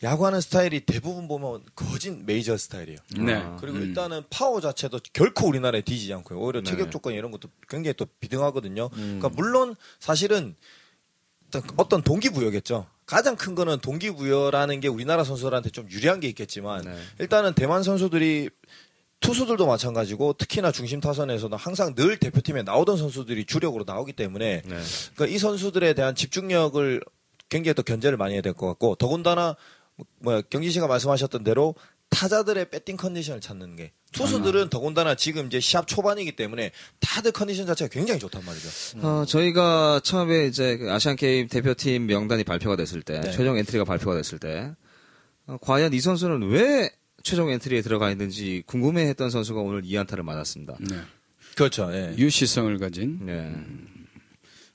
[0.03, 2.97] 야구하는 스타일이 대부분 보면 거진 메이저 스타일이에요.
[3.19, 3.35] 네.
[3.35, 3.83] 아, 그리고 음.
[3.83, 6.39] 일단은 파워 자체도 결코 우리나라에 뒤지지 않고요.
[6.39, 6.69] 오히려 네.
[6.69, 8.89] 체격 조건 이런 것도 굉장히 또 비등하거든요.
[8.93, 9.19] 음.
[9.19, 10.55] 그러니까 물론 사실은
[11.49, 12.85] 어떤- 어떤 동기부여겠죠.
[13.05, 16.97] 가장 큰 거는 동기부여라는 게 우리나라 선수들한테 좀 유리한 게 있겠지만 네.
[17.19, 18.49] 일단은 대만 선수들이
[19.21, 24.81] 투수들도 마찬가지고 특히나 중심 타선에서는 항상 늘 대표팀에 나오던 선수들이 주력으로 나오기 때문에 네.
[25.15, 27.01] 그러니까 이 선수들에 대한 집중력을
[27.47, 29.55] 굉장히 또 견제를 많이 해야 될 것 같고 더군다나
[30.19, 31.75] 뭐 경진 씨가 말씀하셨던 대로
[32.10, 37.89] 타자들의 배팅 컨디션을 찾는 게 투수들은 더군다나 지금 이제 시합 초반이기 때문에 다들 컨디션 자체가
[37.91, 38.69] 굉장히 좋단 말이죠.
[39.01, 43.32] 어, 저희가 처음에 이제 그 아시안 게임 대표팀 명단이 발표가 됐을 때 네.
[43.32, 44.71] 최종 엔트리가 발표가 됐을 때
[45.47, 46.91] 어, 과연 이 선수는 왜
[47.23, 50.75] 최종 엔트리에 들어가 있는지 궁금해했던 선수가 오늘 2안타를 맞았습니다.
[50.82, 50.97] 네.
[51.56, 51.89] 그렇죠.
[51.93, 52.13] 예.
[52.17, 53.56] 유씨 성을 가진 네.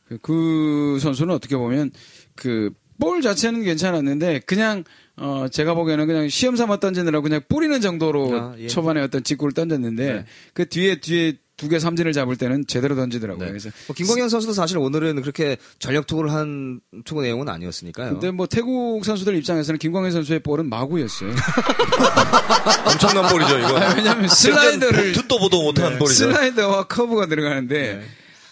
[0.09, 1.90] 그- 그 선수는 어떻게 보면
[2.35, 4.83] 그 볼 자체는 괜찮았는데 그냥
[5.20, 8.68] 어 제가 보기에는 그냥 시험 삼아 던지느라 그냥 뿌리는 정도로 아, 예.
[8.68, 10.24] 초반에 어떤 직구를 던졌는데 네.
[10.54, 13.44] 그 뒤에 뒤에 두 개 삼진을 잡을 때는 제대로 던지더라고요.
[13.44, 13.50] 네.
[13.50, 18.12] 그래서 뭐 김광현 선수도 사실 오늘은 그렇게 전력 투구를 한 투구 내용은 아니었으니까요.
[18.12, 21.31] 근데 뭐 태국 선수들 입장에서는 김광현 선수의 볼은 마구였어요.
[22.87, 23.76] 엄청난 볼이죠, 이거.
[23.76, 26.14] 아, 왜냐면 슬라이더를 듣도 보도 못한 네, 볼이죠.
[26.31, 28.07] 슬라이더와 커브가 들어가는데 네.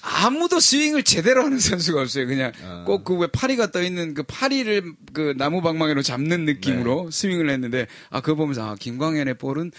[0.09, 2.27] 아무도 스윙을 제대로 하는 선수가 없어요.
[2.29, 2.85] 그냥 아.
[2.87, 7.11] 꼭그 왜 파리가 떠 있는 그 파리를 그 나무 방망이로 잡는 느낌으로 네.
[7.11, 9.73] 스윙을 했는데 아 그거 보면서 아 김광현의 볼은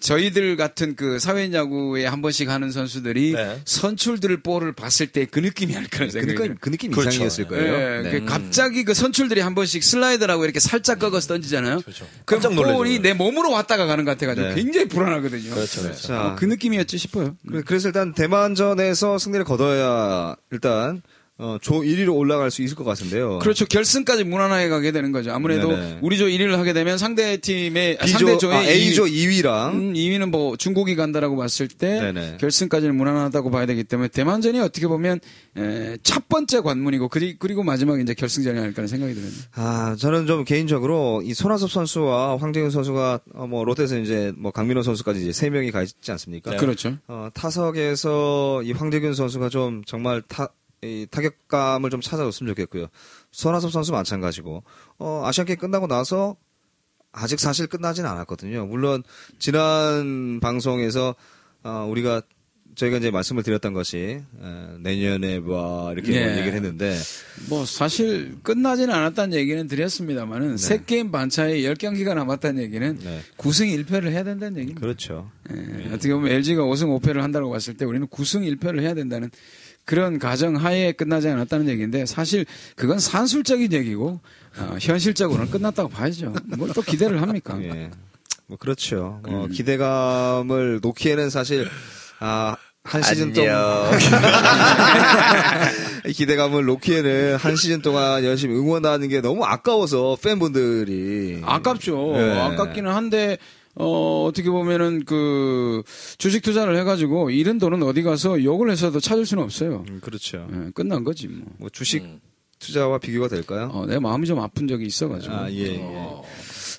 [0.00, 3.60] 저희들 같은 그 사회인 야구에 한 번씩 하는 선수들이 네.
[3.64, 6.56] 선출들 볼을 봤을 때 그 느낌이 아닐까 그 생각이 느낌, 들어요.
[6.60, 7.10] 그 느낌 그렇죠.
[7.10, 7.74] 이상이었을 거예요.
[7.74, 8.10] 예, 네.
[8.10, 11.80] 그 갑자기 그 선출들이 한 번씩 슬라이더라고 이렇게 살짝 꺾어서 던지잖아요.
[11.80, 12.06] 그렇죠.
[12.24, 12.38] 그.
[12.40, 14.54] 볼이 내 몸으로 왔다가 가는 것 같아가지고 네.
[14.54, 15.54] 굉장히 불안하거든요.
[15.54, 16.08] 그렇죠, 그렇죠.
[16.08, 17.36] 자, 어, 그 느낌이었지 싶어요.
[17.48, 21.02] 그- 그래서 일단 대만전에서 승리를 거둬 야 일단
[21.40, 23.38] 어, 조 1위로 올라갈 수 있을 것 같은데요.
[23.38, 23.64] 그렇죠.
[23.64, 25.32] 결승까지 무난하게 가게 되는 거죠.
[25.32, 25.98] 아무래도 네네.
[26.02, 29.72] 우리 조 1위를 하게 되면 상대 팀의 아, B조, 상대 조의 아, A조 2위 랑
[29.72, 32.36] 음, 2위는 뭐 중국이 간다라고 봤을 때 네네.
[32.40, 35.20] 결승까지는 무난하다고 봐야 되기 때문에 대만전이 어떻게 보면
[35.56, 39.34] 에, 첫 번째 관문이고 그리, 그리고 마지막에 이제 결승전이 아닐까 하는 생각이 드는데.
[39.54, 44.82] 아, 저는 좀 개인적으로 이 손아섭 선수와 황재균 선수가 어, 뭐 롯데에서 이제 뭐 강민호
[44.82, 46.56] 선수까지 이제 세 명이 가 있지 않습니까?
[46.56, 46.98] 그렇죠.
[47.08, 50.48] 어, 타석에서 이 황재균 선수가 좀 정말 타,
[50.82, 52.86] 이 타격감을 좀 찾아줬으면 좋겠고요.
[53.32, 54.62] 손아섭 선수 마찬가지고
[54.98, 56.36] 어, 아시안 게임 끝나고 나서
[57.12, 58.66] 아직 사실 끝나진 않았거든요.
[58.66, 59.02] 물론
[59.38, 61.14] 지난 방송에서
[61.62, 62.22] 어, 우리가
[62.76, 66.24] 저희가 이제 말씀을 드렸던 것이 어, 내년에 봐 이렇게 예.
[66.24, 66.96] 뭐 얘기를 했는데
[67.48, 73.20] 뭐 사실 끝나지는 않았다는 얘기는 드렸습니다만은 세 게임 반차에 10경기가 남았다는 얘기는 네.
[73.36, 74.80] 9승 1패를 해야 된다는 얘기입니다.
[74.80, 75.30] 그렇죠.
[75.50, 79.30] 예, 어떻게 보면 LG가 5승 5패를 한다고 봤을 때 우리는 9승 1패를 해야 된다는
[79.90, 84.20] 그런 가정 하에 끝나지 않았다는 얘기인데 사실 그건 산술적인 얘기고
[84.56, 86.32] 어, 현실적으로는 끝났다고 봐야죠.
[86.56, 87.58] 뭘 또 기대를 합니까?
[87.60, 87.90] 예.
[88.46, 89.20] 뭐 그렇죠.
[89.26, 91.68] 어, 기대감을 놓기에는 사실
[92.20, 93.90] 아, 한 시즌 동안
[96.14, 102.12] 기대감을 놓기에는 한 시즌 동안 열심히 응원하는 게 너무 아까워서 팬분들이 아깝죠.
[102.14, 102.38] 예.
[102.38, 103.38] 아깝기는 한데
[103.76, 105.82] 어, 어떻게 보면은 그
[106.18, 109.84] 주식 투자를 해가지고 잃은 돈은 어디 가서 욕을 해서도 찾을 수는 없어요.
[109.88, 110.48] 음, 그렇죠.
[110.52, 111.46] 예, 끝난 거지 뭐.
[111.58, 112.04] 뭐 주식
[112.58, 113.70] 투자와 비교가 될까요?
[113.72, 115.34] 어, 내 마음이 좀 아픈 적이 있어가지고.
[115.34, 115.78] 아, 예, 예.
[115.80, 116.24] 어,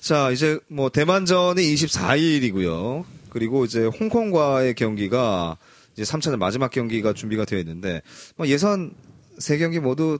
[0.00, 3.04] 자, 이제 뭐 대만전이 24일이고요.
[3.30, 5.56] 그리고 이제 홍콩과의 경기가
[5.94, 8.02] 이제 3차전 마지막 경기가 준비가 되어 있는데
[8.36, 8.92] 뭐 예선
[9.38, 10.18] 세 경기 모두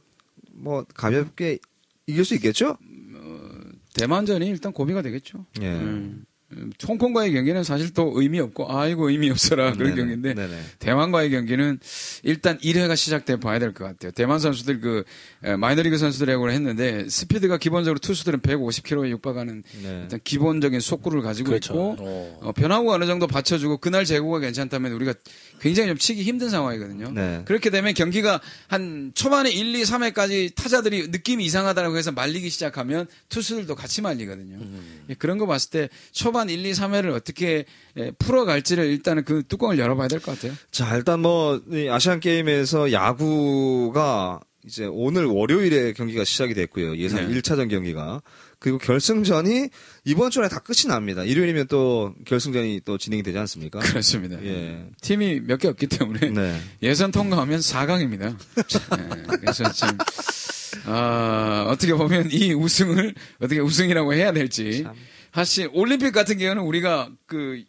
[0.52, 1.58] 뭐 가볍게
[2.06, 2.78] 이길 수 있겠죠?
[3.94, 5.44] 대만전이 일단 고비가 되겠죠.
[5.60, 5.66] 예.
[5.66, 6.24] 음.
[6.56, 9.96] 음, 홍콩과의 경기는 사실 또 의미 없고 아이고 의미 없어라 그런 네네.
[9.96, 10.60] 경기인데 네네.
[10.78, 11.78] 대만과의 경기는
[12.22, 14.12] 일단 1회가 시작돼 봐야 될 것 같아요.
[14.12, 15.04] 대만 선수들 그
[15.44, 20.00] 에, 마이너리그 선수들하고 했는데 스피드가 기본적으로 투수들은 150km에 육박하는 네.
[20.02, 21.72] 일단 기본적인 속구를 가지고 그렇죠.
[21.72, 21.96] 있고
[22.42, 25.14] 어, 변화구가 어느 정도 받쳐주고 그날 제구가 괜찮다면 우리가
[25.60, 27.12] 굉장히 좀 치기 힘든 상황이거든요.
[27.12, 27.42] 네.
[27.46, 33.74] 그렇게 되면 경기가 한 초반에 1, 2, 3회까지 타자들이 느낌이 이상하다고 해서 말리기 시작하면 투수들도
[33.74, 34.58] 같이 말리거든요.
[35.08, 37.64] 예, 그런 거 봤을 때 초반 1, 2, 3회를 어떻게
[37.96, 40.52] 예, 풀어갈지를 일단은 그 뚜껑을 열어봐야 될 것 같아요.
[40.70, 46.96] 자, 일단 뭐, 이 아시안 게임에서 야구가 이제 오늘 월요일에 경기가 시작이 됐고요.
[46.96, 47.40] 예선 네.
[47.40, 48.22] 1차전 경기가.
[48.60, 49.68] 그리고 결승전이
[50.04, 51.24] 이번 주에 다 끝이 납니다.
[51.24, 53.80] 일요일이면 또 결승전이 또 진행이 되지 않습니까?
[53.80, 54.40] 그렇습니다.
[54.44, 54.86] 예.
[55.00, 56.60] 팀이 몇 개 없기 때문에 네.
[56.80, 58.36] 예선 통과하면 4강입니다.
[59.40, 59.98] 그래서 참,
[60.86, 64.84] 아, 어떻게 보면 이 우승을 어떻게 우승이라고 해야 될지.
[65.34, 67.62] 사실 올림픽 같은 경우는 우리가 그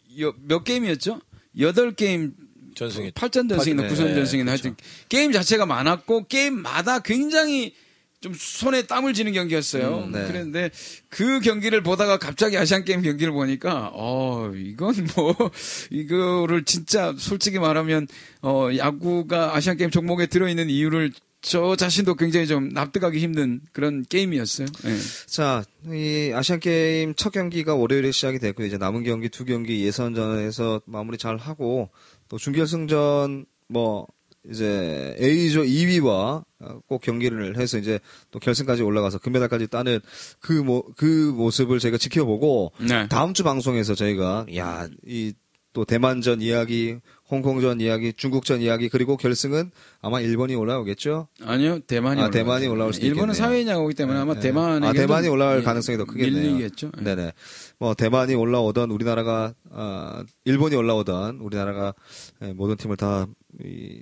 [0.46, 1.20] 몇 게임이었죠?
[1.56, 2.32] 8게임
[2.74, 4.76] 전승이 8전 전승이나 팔- 9전 네, 전승이나 하여튼
[5.08, 7.74] 게임 자체가 많았고 게임마다 굉장히
[8.20, 10.04] 좀 손에 땀을 쥐는 경기였어요.
[10.06, 10.24] 음, 네.
[10.26, 10.70] 그런데
[11.10, 15.34] 그 경기를 보다가 갑자기 아시안 게임 경기를 보니까 어 이건 뭐
[15.90, 18.08] 이거를 진짜 솔직히 말하면
[18.42, 21.12] 어 야구가 아시안 게임 종목에 들어 있는 이유를
[21.44, 24.66] 저 자신도 굉장히 좀 납득하기 힘든 그런 게임이었어요.
[24.86, 24.96] 예.
[25.26, 30.80] 자, 이 아시안 게임 첫 경기가 월요일에 시작이 됐고 이제 남은 경기 두 경기 예선전에서
[30.86, 31.90] 마무리 잘 하고
[32.28, 34.06] 또 준결승전 뭐
[34.50, 36.44] 이제 A조 2위와
[36.86, 40.00] 꼭 경기를 해서 이제 또 결승까지 올라가서 금메달까지 따는
[40.40, 41.04] 그 모, 그
[41.36, 43.06] 모습을 저희가 지켜보고 네.
[43.08, 45.34] 다음 주 방송에서 저희가 야, 이
[45.74, 46.96] 또 대만전 이야기,
[47.30, 49.70] 홍콩전 이야기, 중국전 이야기 그리고 결승은
[50.02, 51.28] 아마 일본이 올라오겠죠?
[51.42, 52.38] 아니요, 대만이 아, 올라가죠.
[52.38, 53.46] 대만이 올라올 수도 일본은 있겠네요.
[53.46, 54.40] 사회인 야구이기 때문에 아마 네.
[54.40, 56.52] 대만에 아, 대만이 올라갈 가능성이 더 크겠네요.
[56.52, 56.92] 밀리겠죠.
[56.98, 57.02] 예.
[57.02, 57.32] 네네.
[57.78, 61.94] 뭐 대만이 올라오던 우리나라가 아, 일본이 올라오던 우리나라가
[62.42, 63.26] 예, 모든 팀을 다
[63.64, 64.00] 이,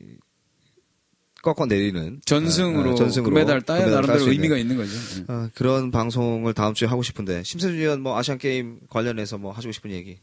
[1.42, 4.76] 꺾어 내리는 전승으로, 아, 아, 전승으로 금메달 따야 금메달을 딸 나름대로 수 있는, 의미가 있는
[4.76, 4.92] 거죠.
[5.20, 5.24] 예.
[5.28, 9.72] 아, 그런 방송을 다음 주에 하고 싶은데 심세준 위원 뭐 아시안 게임 관련해서 뭐 하시고
[9.72, 10.18] 싶은 얘기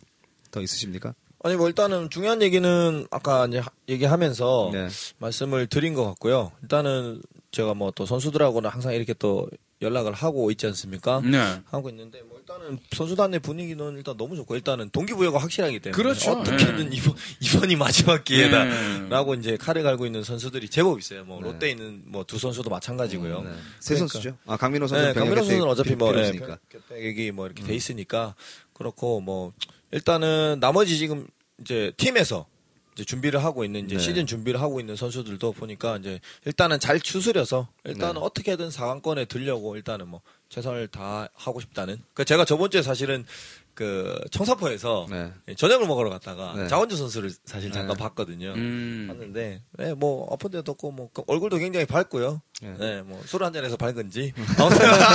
[0.52, 1.14] 더 있으십니까?
[1.42, 4.88] 아니 뭐 일단은 중요한 얘기는 아까 이제 하- 얘기하면서 네.
[5.20, 6.52] 말씀을 드린 것 같고요.
[6.64, 7.22] 일단은
[7.52, 9.48] 제가 뭐 또 선수들하고는 항상 이렇게 또
[9.82, 11.22] 연락을 하고 있지 않습니까?
[11.24, 11.38] 네.
[11.72, 16.32] 하고 있는데 뭐 일단은 선수단 내 분위기는 일단 너무 좋고 일단은 동기부여가 확실하기 때문에 그렇죠.
[16.34, 16.96] 어떻게든 네.
[16.98, 18.24] 이번 이번이 마지막 네.
[18.26, 21.24] 기회다라고 이제 칼을 갈고 있는 선수들이 제법 있어요.
[21.24, 23.42] 뭐 롯데에 있는 뭐 두 선수도 마찬가지고요.
[23.44, 23.50] 네.
[23.80, 24.12] 세 그러니까.
[24.14, 24.38] 선수죠.
[24.46, 28.36] 아 강민호 선수 네, 강민호 선수는 어차피 뭐 예, 니까 교택이 뭐 이렇게 돼 있으니까
[28.74, 29.54] 그렇고 뭐
[29.92, 31.28] 일단은 나머지 지금
[31.62, 32.46] 이제 팀에서
[32.94, 34.02] 이제 준비를 하고 있는 이제 네.
[34.02, 38.20] 시즌 준비를 하고 있는 선수들도 보니까 이제 일단은 잘 추스려서 일단은 네.
[38.22, 42.02] 어떻게든 4강권에 들려고 일단은 뭐 최선을 다 하고 싶다는.
[42.14, 43.26] 그 제가 저번 주에 사실은
[43.74, 45.32] 그 청사포에서 네.
[45.56, 46.68] 저녁을 먹으러 갔다가 네.
[46.68, 48.04] 장원주 선수를 사실 잠깐 네.
[48.04, 48.52] 봤거든요.
[48.54, 49.06] 음.
[49.08, 52.42] 봤는데 네, 뭐 아픈 데도 없고 뭐 얼굴도 굉장히 밝고요.
[52.62, 52.76] 네.
[52.78, 54.34] 네, 뭐술 한 잔에서 밝은지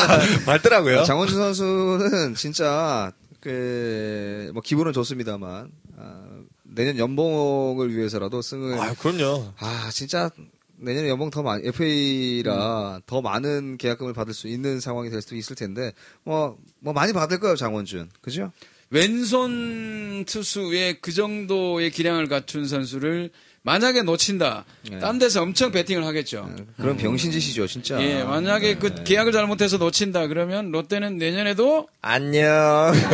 [0.46, 1.04] 밝더라고요.
[1.04, 3.12] 장원준 선수는 진짜
[3.44, 6.24] 그 뭐 기분은 좋습니다만 아,
[6.62, 9.52] 내년 연봉을 위해서라도 승을 아, 그럼요.
[9.59, 10.30] 아 진짜
[10.76, 15.57] 내년에 연봉 더 많이 FA라 더 많은 계약금을 받을 수 있는 상황이 될 수도 있을
[15.57, 15.92] 텐데
[16.24, 18.52] 뭐 뭐 많이 받을 거예요 장원준 그죠?
[18.90, 23.30] 왼손 투수의 그 정도의 기량을 갖춘 선수를
[23.64, 24.66] 만약에 놓친다.
[24.90, 24.98] 네.
[24.98, 26.50] 딴 데서 엄청 배팅을 하겠죠.
[26.77, 27.98] 그런 병신짓이죠 진짜.
[28.03, 32.92] 예, 만약에 그 계약을 잘못해서 놓친다 그러면 롯데는 내년에도 안녕.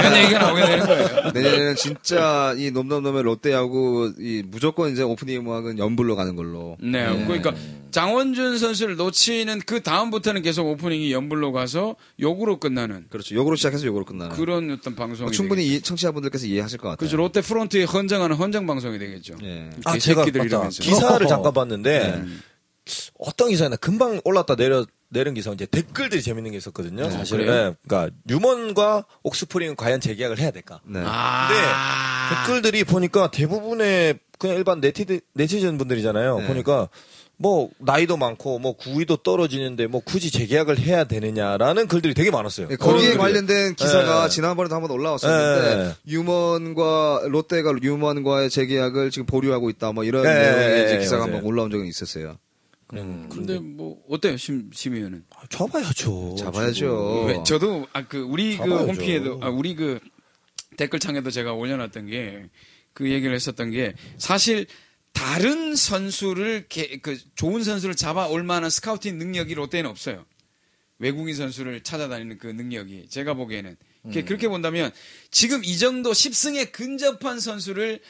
[0.00, 1.30] 이런 얘기가 나오게 되는 거예요.
[1.34, 6.78] 내년에는 진짜 이 놈놈놈의 롯데하고 이 무조건 이제 오프닝 음악은 염불로 가는 걸로.
[6.80, 7.24] 네, 예.
[7.26, 7.52] 그러니까
[7.90, 13.34] 장원준 선수를 놓치는 그 다음부터는 계속 오프닝이 염불로 가서 욕으로 끝나는 그렇죠.
[13.34, 14.36] 욕으로 시작해서 욕으로 끝나는.
[14.36, 15.76] 그런 어떤 방송이 뭐 충분히 되겠죠.
[15.78, 16.96] 이, 청취자분들께서 이해하실 것 같아요.
[16.96, 17.16] 그렇죠.
[17.16, 19.34] 롯데 프론트에 헌정하는 헌정 방송이 되겠죠.
[19.42, 19.70] 예.
[19.84, 20.24] 아, 제가.
[20.24, 20.82] 이러면서.
[20.82, 22.24] 기사를 잠깐 봤는데 네.
[23.18, 27.02] 어떤 기사였나 금방 올랐다 내려 내린 기사 이제 댓글들이 재밌는 게 있었거든요.
[27.02, 27.46] 네, 사실은?
[27.46, 30.80] 네, 그러니까 유먼과 옥스프링은 과연 재계약을 해야 될까?
[30.84, 31.00] 네.
[31.04, 36.38] 아, 댓글들이 보니까 대부분의 그냥 일반 네티드, 네티즌 분들이잖아요.
[36.38, 36.46] 네.
[36.46, 36.88] 보니까
[37.42, 42.68] 뭐 나이도 많고 뭐 구위도 떨어지는데 뭐 굳이 재계약을 해야 되느냐라는 글들이 되게 많았어요.
[42.70, 44.28] 예, 거기에 어, 관련된 기사가 네.
[44.28, 45.94] 지난번에도 한번 올라왔었는데 네.
[46.06, 51.22] 유먼과 롯데가 유먼과의 재계약을 지금 보류하고 있다 뭐 이런 네, 내용의 이제 네, 기사가.
[51.24, 52.36] 한번 올라온 적은 있었어요.
[52.88, 55.24] 그런데 뭐 어때요, 심, 심 의원은?
[55.48, 56.34] 잡아야죠.
[56.38, 57.24] 잡아야죠.
[57.26, 58.86] 왜, 저도 아 그 우리 그 잡아야죠.
[58.88, 59.98] 홈피에도 아 우리 그
[60.76, 62.48] 댓글창에도 제가 올려놨던 게
[62.92, 64.66] 그 얘기를 했었던 게 사실
[65.12, 70.24] 다른 선수를 개- 그 좋은 선수를 잡아 올 만한 스카우팅 능력이 롯데는 없어요.
[70.98, 74.90] 외국인 선수를 찾아다니는 그 능력이 제가 보기에는 그렇게- 그렇게 본다면
[75.30, 78.00] 지금 이 정도 10승에 근접한 선수를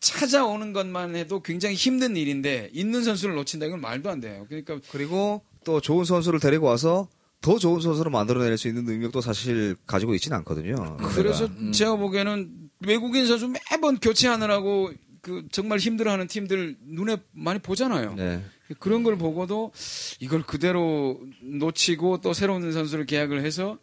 [0.00, 4.46] 찾아오는 것만 해도 굉장히 힘든 일인데 있는 선수를 놓친다 이건 말도 안 돼요.
[4.48, 7.08] 그러니까 그리고 또 좋은 선수를 데리고 와서
[7.42, 10.96] 더 좋은 선수를 만들어낼 수 있는 능력도 사실 가지고 있지는 않거든요.
[11.14, 11.72] 그래서 음.
[11.72, 18.14] 제가 보기에는 외국인 선수 매번 교체하느라고 그 정말 힘들어하는 팀들 눈에 많이 보잖아요.
[18.14, 18.42] 네.
[18.78, 19.72] 그런 걸 보고도
[20.20, 23.78] 이걸 그대로 놓치고 또 새로운 선수를 계약을 해서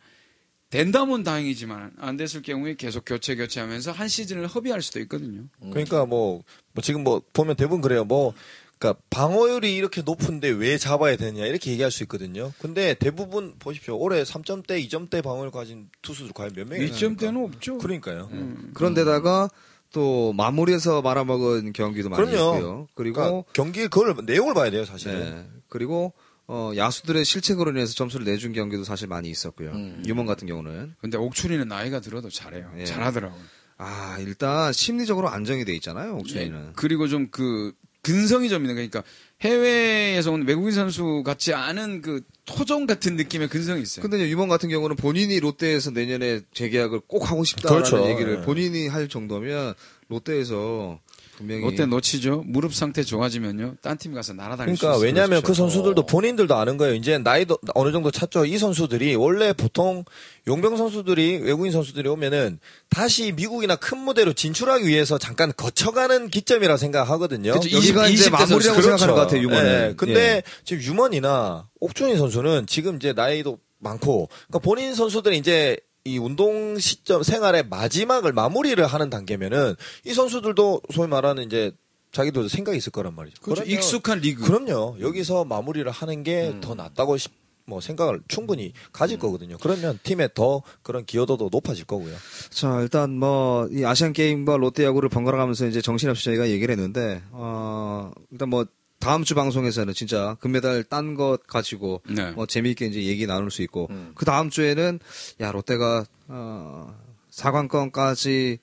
[0.69, 5.43] 된다면 다행이지만 안 됐을 경우에 계속 교체 교체하면서 한 시즌을 허비할 수도 있거든요.
[5.59, 8.03] 그러니까 뭐, 뭐 지금 뭐 보면 대부분 그래요.
[8.03, 8.33] 뭐
[8.77, 12.53] 그러니까 방어율이 이렇게 높은데 왜 잡아야 되냐 이렇게 얘기할 수 있거든요.
[12.59, 13.97] 근데 대부분 보십시오.
[13.97, 17.77] 올해 3점대, 2점대 방어율 가진 투수들 과연 몇 명이 1점대는 없죠.
[17.77, 18.29] 그러니까요.
[18.73, 19.49] 그런데다가
[19.97, 22.55] 또 마무리해서 말아먹은 경기도 많이 그럼요.
[22.55, 22.87] 있고요.
[22.93, 25.11] 그리고 그러니까 경기 그걸 내용을 봐야 돼요, 사실.
[25.11, 25.43] 네.
[25.69, 26.13] 그리고
[26.45, 29.71] 어, 야수들의 실책으로 인해서 점수를 내준 경기도 사실 많이 있었고요.
[30.05, 32.71] 유먼 같은 경우는 근데 옥춘이는 나이가 들어도 잘해요.
[32.77, 32.85] 예.
[32.85, 33.41] 잘하더라고요.
[33.79, 36.17] 아 일단 심리적으로 안정이 돼 있잖아요.
[36.17, 36.65] 옥준이는.
[36.67, 37.73] 예, 그리고 좀 그
[38.07, 39.03] 근성이 좀 있는 그러니까
[39.41, 44.01] 해외에서 온 외국인 선수 같지 않은 그 토종 같은 느낌의 근성이 있어요.
[44.01, 48.09] 근데 이제 유먼 같은 경우는 본인이 롯데에서 내년에 재계약을 꼭 하고 싶다라는 그렇죠.
[48.09, 48.41] 얘기를 예.
[48.41, 49.75] 본인이 할 정도면
[50.07, 50.99] 롯데에서
[51.37, 52.43] 분명히 롯데 놓치죠.
[52.47, 53.75] 무릎 상태 좋아지면요.
[53.81, 55.05] 딴 팀 가서 날아다닐 수 그러니까.
[55.05, 55.63] 왜냐하면 그 그렇죠.
[55.63, 56.95] 선수들도 본인들도 아는 거예요.
[56.95, 58.45] 이제 나이도 어느 정도 찼죠.
[58.45, 60.03] 이 선수들이 원래 보통
[60.47, 67.51] 용병 선수들이 외국인 선수들이 오면은 다시 미국이나 큰 무대로 진출하기 위해서 잠깐 거쳐가는 기점이라 생각하거든요.
[67.51, 67.71] 그렇죠.
[67.75, 68.81] 여기가 20, 이제 20대 마무리라고 선수.
[68.81, 69.41] 생각하는 것 같아요.
[69.43, 69.89] 유먼은.
[69.89, 70.43] 예, 근데 예.
[70.65, 77.21] 지금 유먼이나 옥준희 선수는 지금 이제 나이도 많고, 그러니까 본인 선수들이 이제 이 운동 시점
[77.23, 81.71] 생활의 마지막을 마무리를 하는 단계면은 이 선수들도 소위 말하는 이제
[82.11, 83.41] 자기도 생각이 있을 거란 말이죠.
[83.41, 83.61] 그렇죠.
[83.61, 84.43] 그러면- 익숙한 리그.
[84.43, 84.97] 그럼요.
[85.01, 87.31] 여기서 마무리를 하는 게더 낫다고 싶-
[87.69, 89.57] 뭐 생각을 충분히 가질 거거든요.
[89.61, 92.15] 그러면 팀의 더 그런 기여도도 높아질 거고요.
[92.49, 97.21] 자, 일단 뭐, 이 아시안 게임과 롯데 야구를 번갈아 가면서 이제 정신없이 저희가 얘기를 했는데,
[97.31, 98.65] 어, 일단 뭐,
[99.07, 102.31] 다음 주 방송에서는 진짜 금메달 딴 것 가지고, 네.
[102.31, 104.99] 뭐, 재미있게 이제 얘기 나눌 수 있고, 그 다음 주에는,
[105.39, 106.93] 야, 롯데가, 어,
[107.31, 108.59] 4관권까지,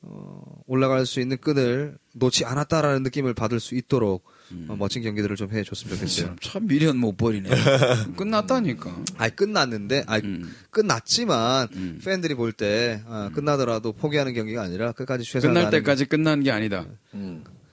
[0.00, 4.24] 어, 올라갈 수 있는 끈을 놓지 않았다라는 느낌을 받을 수 있도록,
[4.68, 6.36] 어, 멋진 경기들을 좀 해줬으면 좋겠어요.
[6.40, 7.50] 참 미련 못 버리네.
[8.16, 9.04] 끝났다니까.
[9.18, 10.54] 아니 끝났는데 아니 음.
[10.70, 12.00] 끝났지만 음.
[12.02, 16.86] 팬들이 볼때 아, 끝나더라도 포기하는 경기가 아니라 끝까지 최선을 끝날 다하는 때까지 끝난 게 아니다.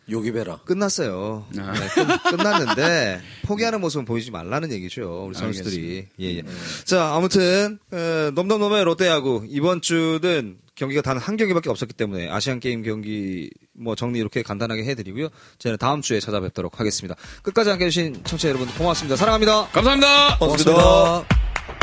[0.07, 0.11] 음.
[0.11, 0.59] 요기베라.
[0.65, 1.45] 끝났어요.
[1.57, 1.73] 아.
[1.73, 5.25] 네, 끝, 끝났는데 포기하는 모습은 보이지 말라는 얘기죠.
[5.27, 6.07] 우리 선수들이.
[6.19, 6.43] 예, 예.
[6.85, 12.81] 자, 아무튼 어, 넘넘넘의 롯데야구 이번 주는 경기가 단 한 경기밖에 없었기 때문에 아시안 게임
[12.81, 15.29] 경기 뭐 정리 이렇게 간단하게 해드리고요.
[15.59, 17.15] 저희는 다음 주에 찾아뵙도록 하겠습니다.
[17.43, 19.15] 끝까지 함께해 주신 청취자 여러분 고맙습니다.
[19.15, 19.67] 사랑합니다.
[19.67, 20.37] 감사합니다.
[20.39, 21.82] 고맙습니다.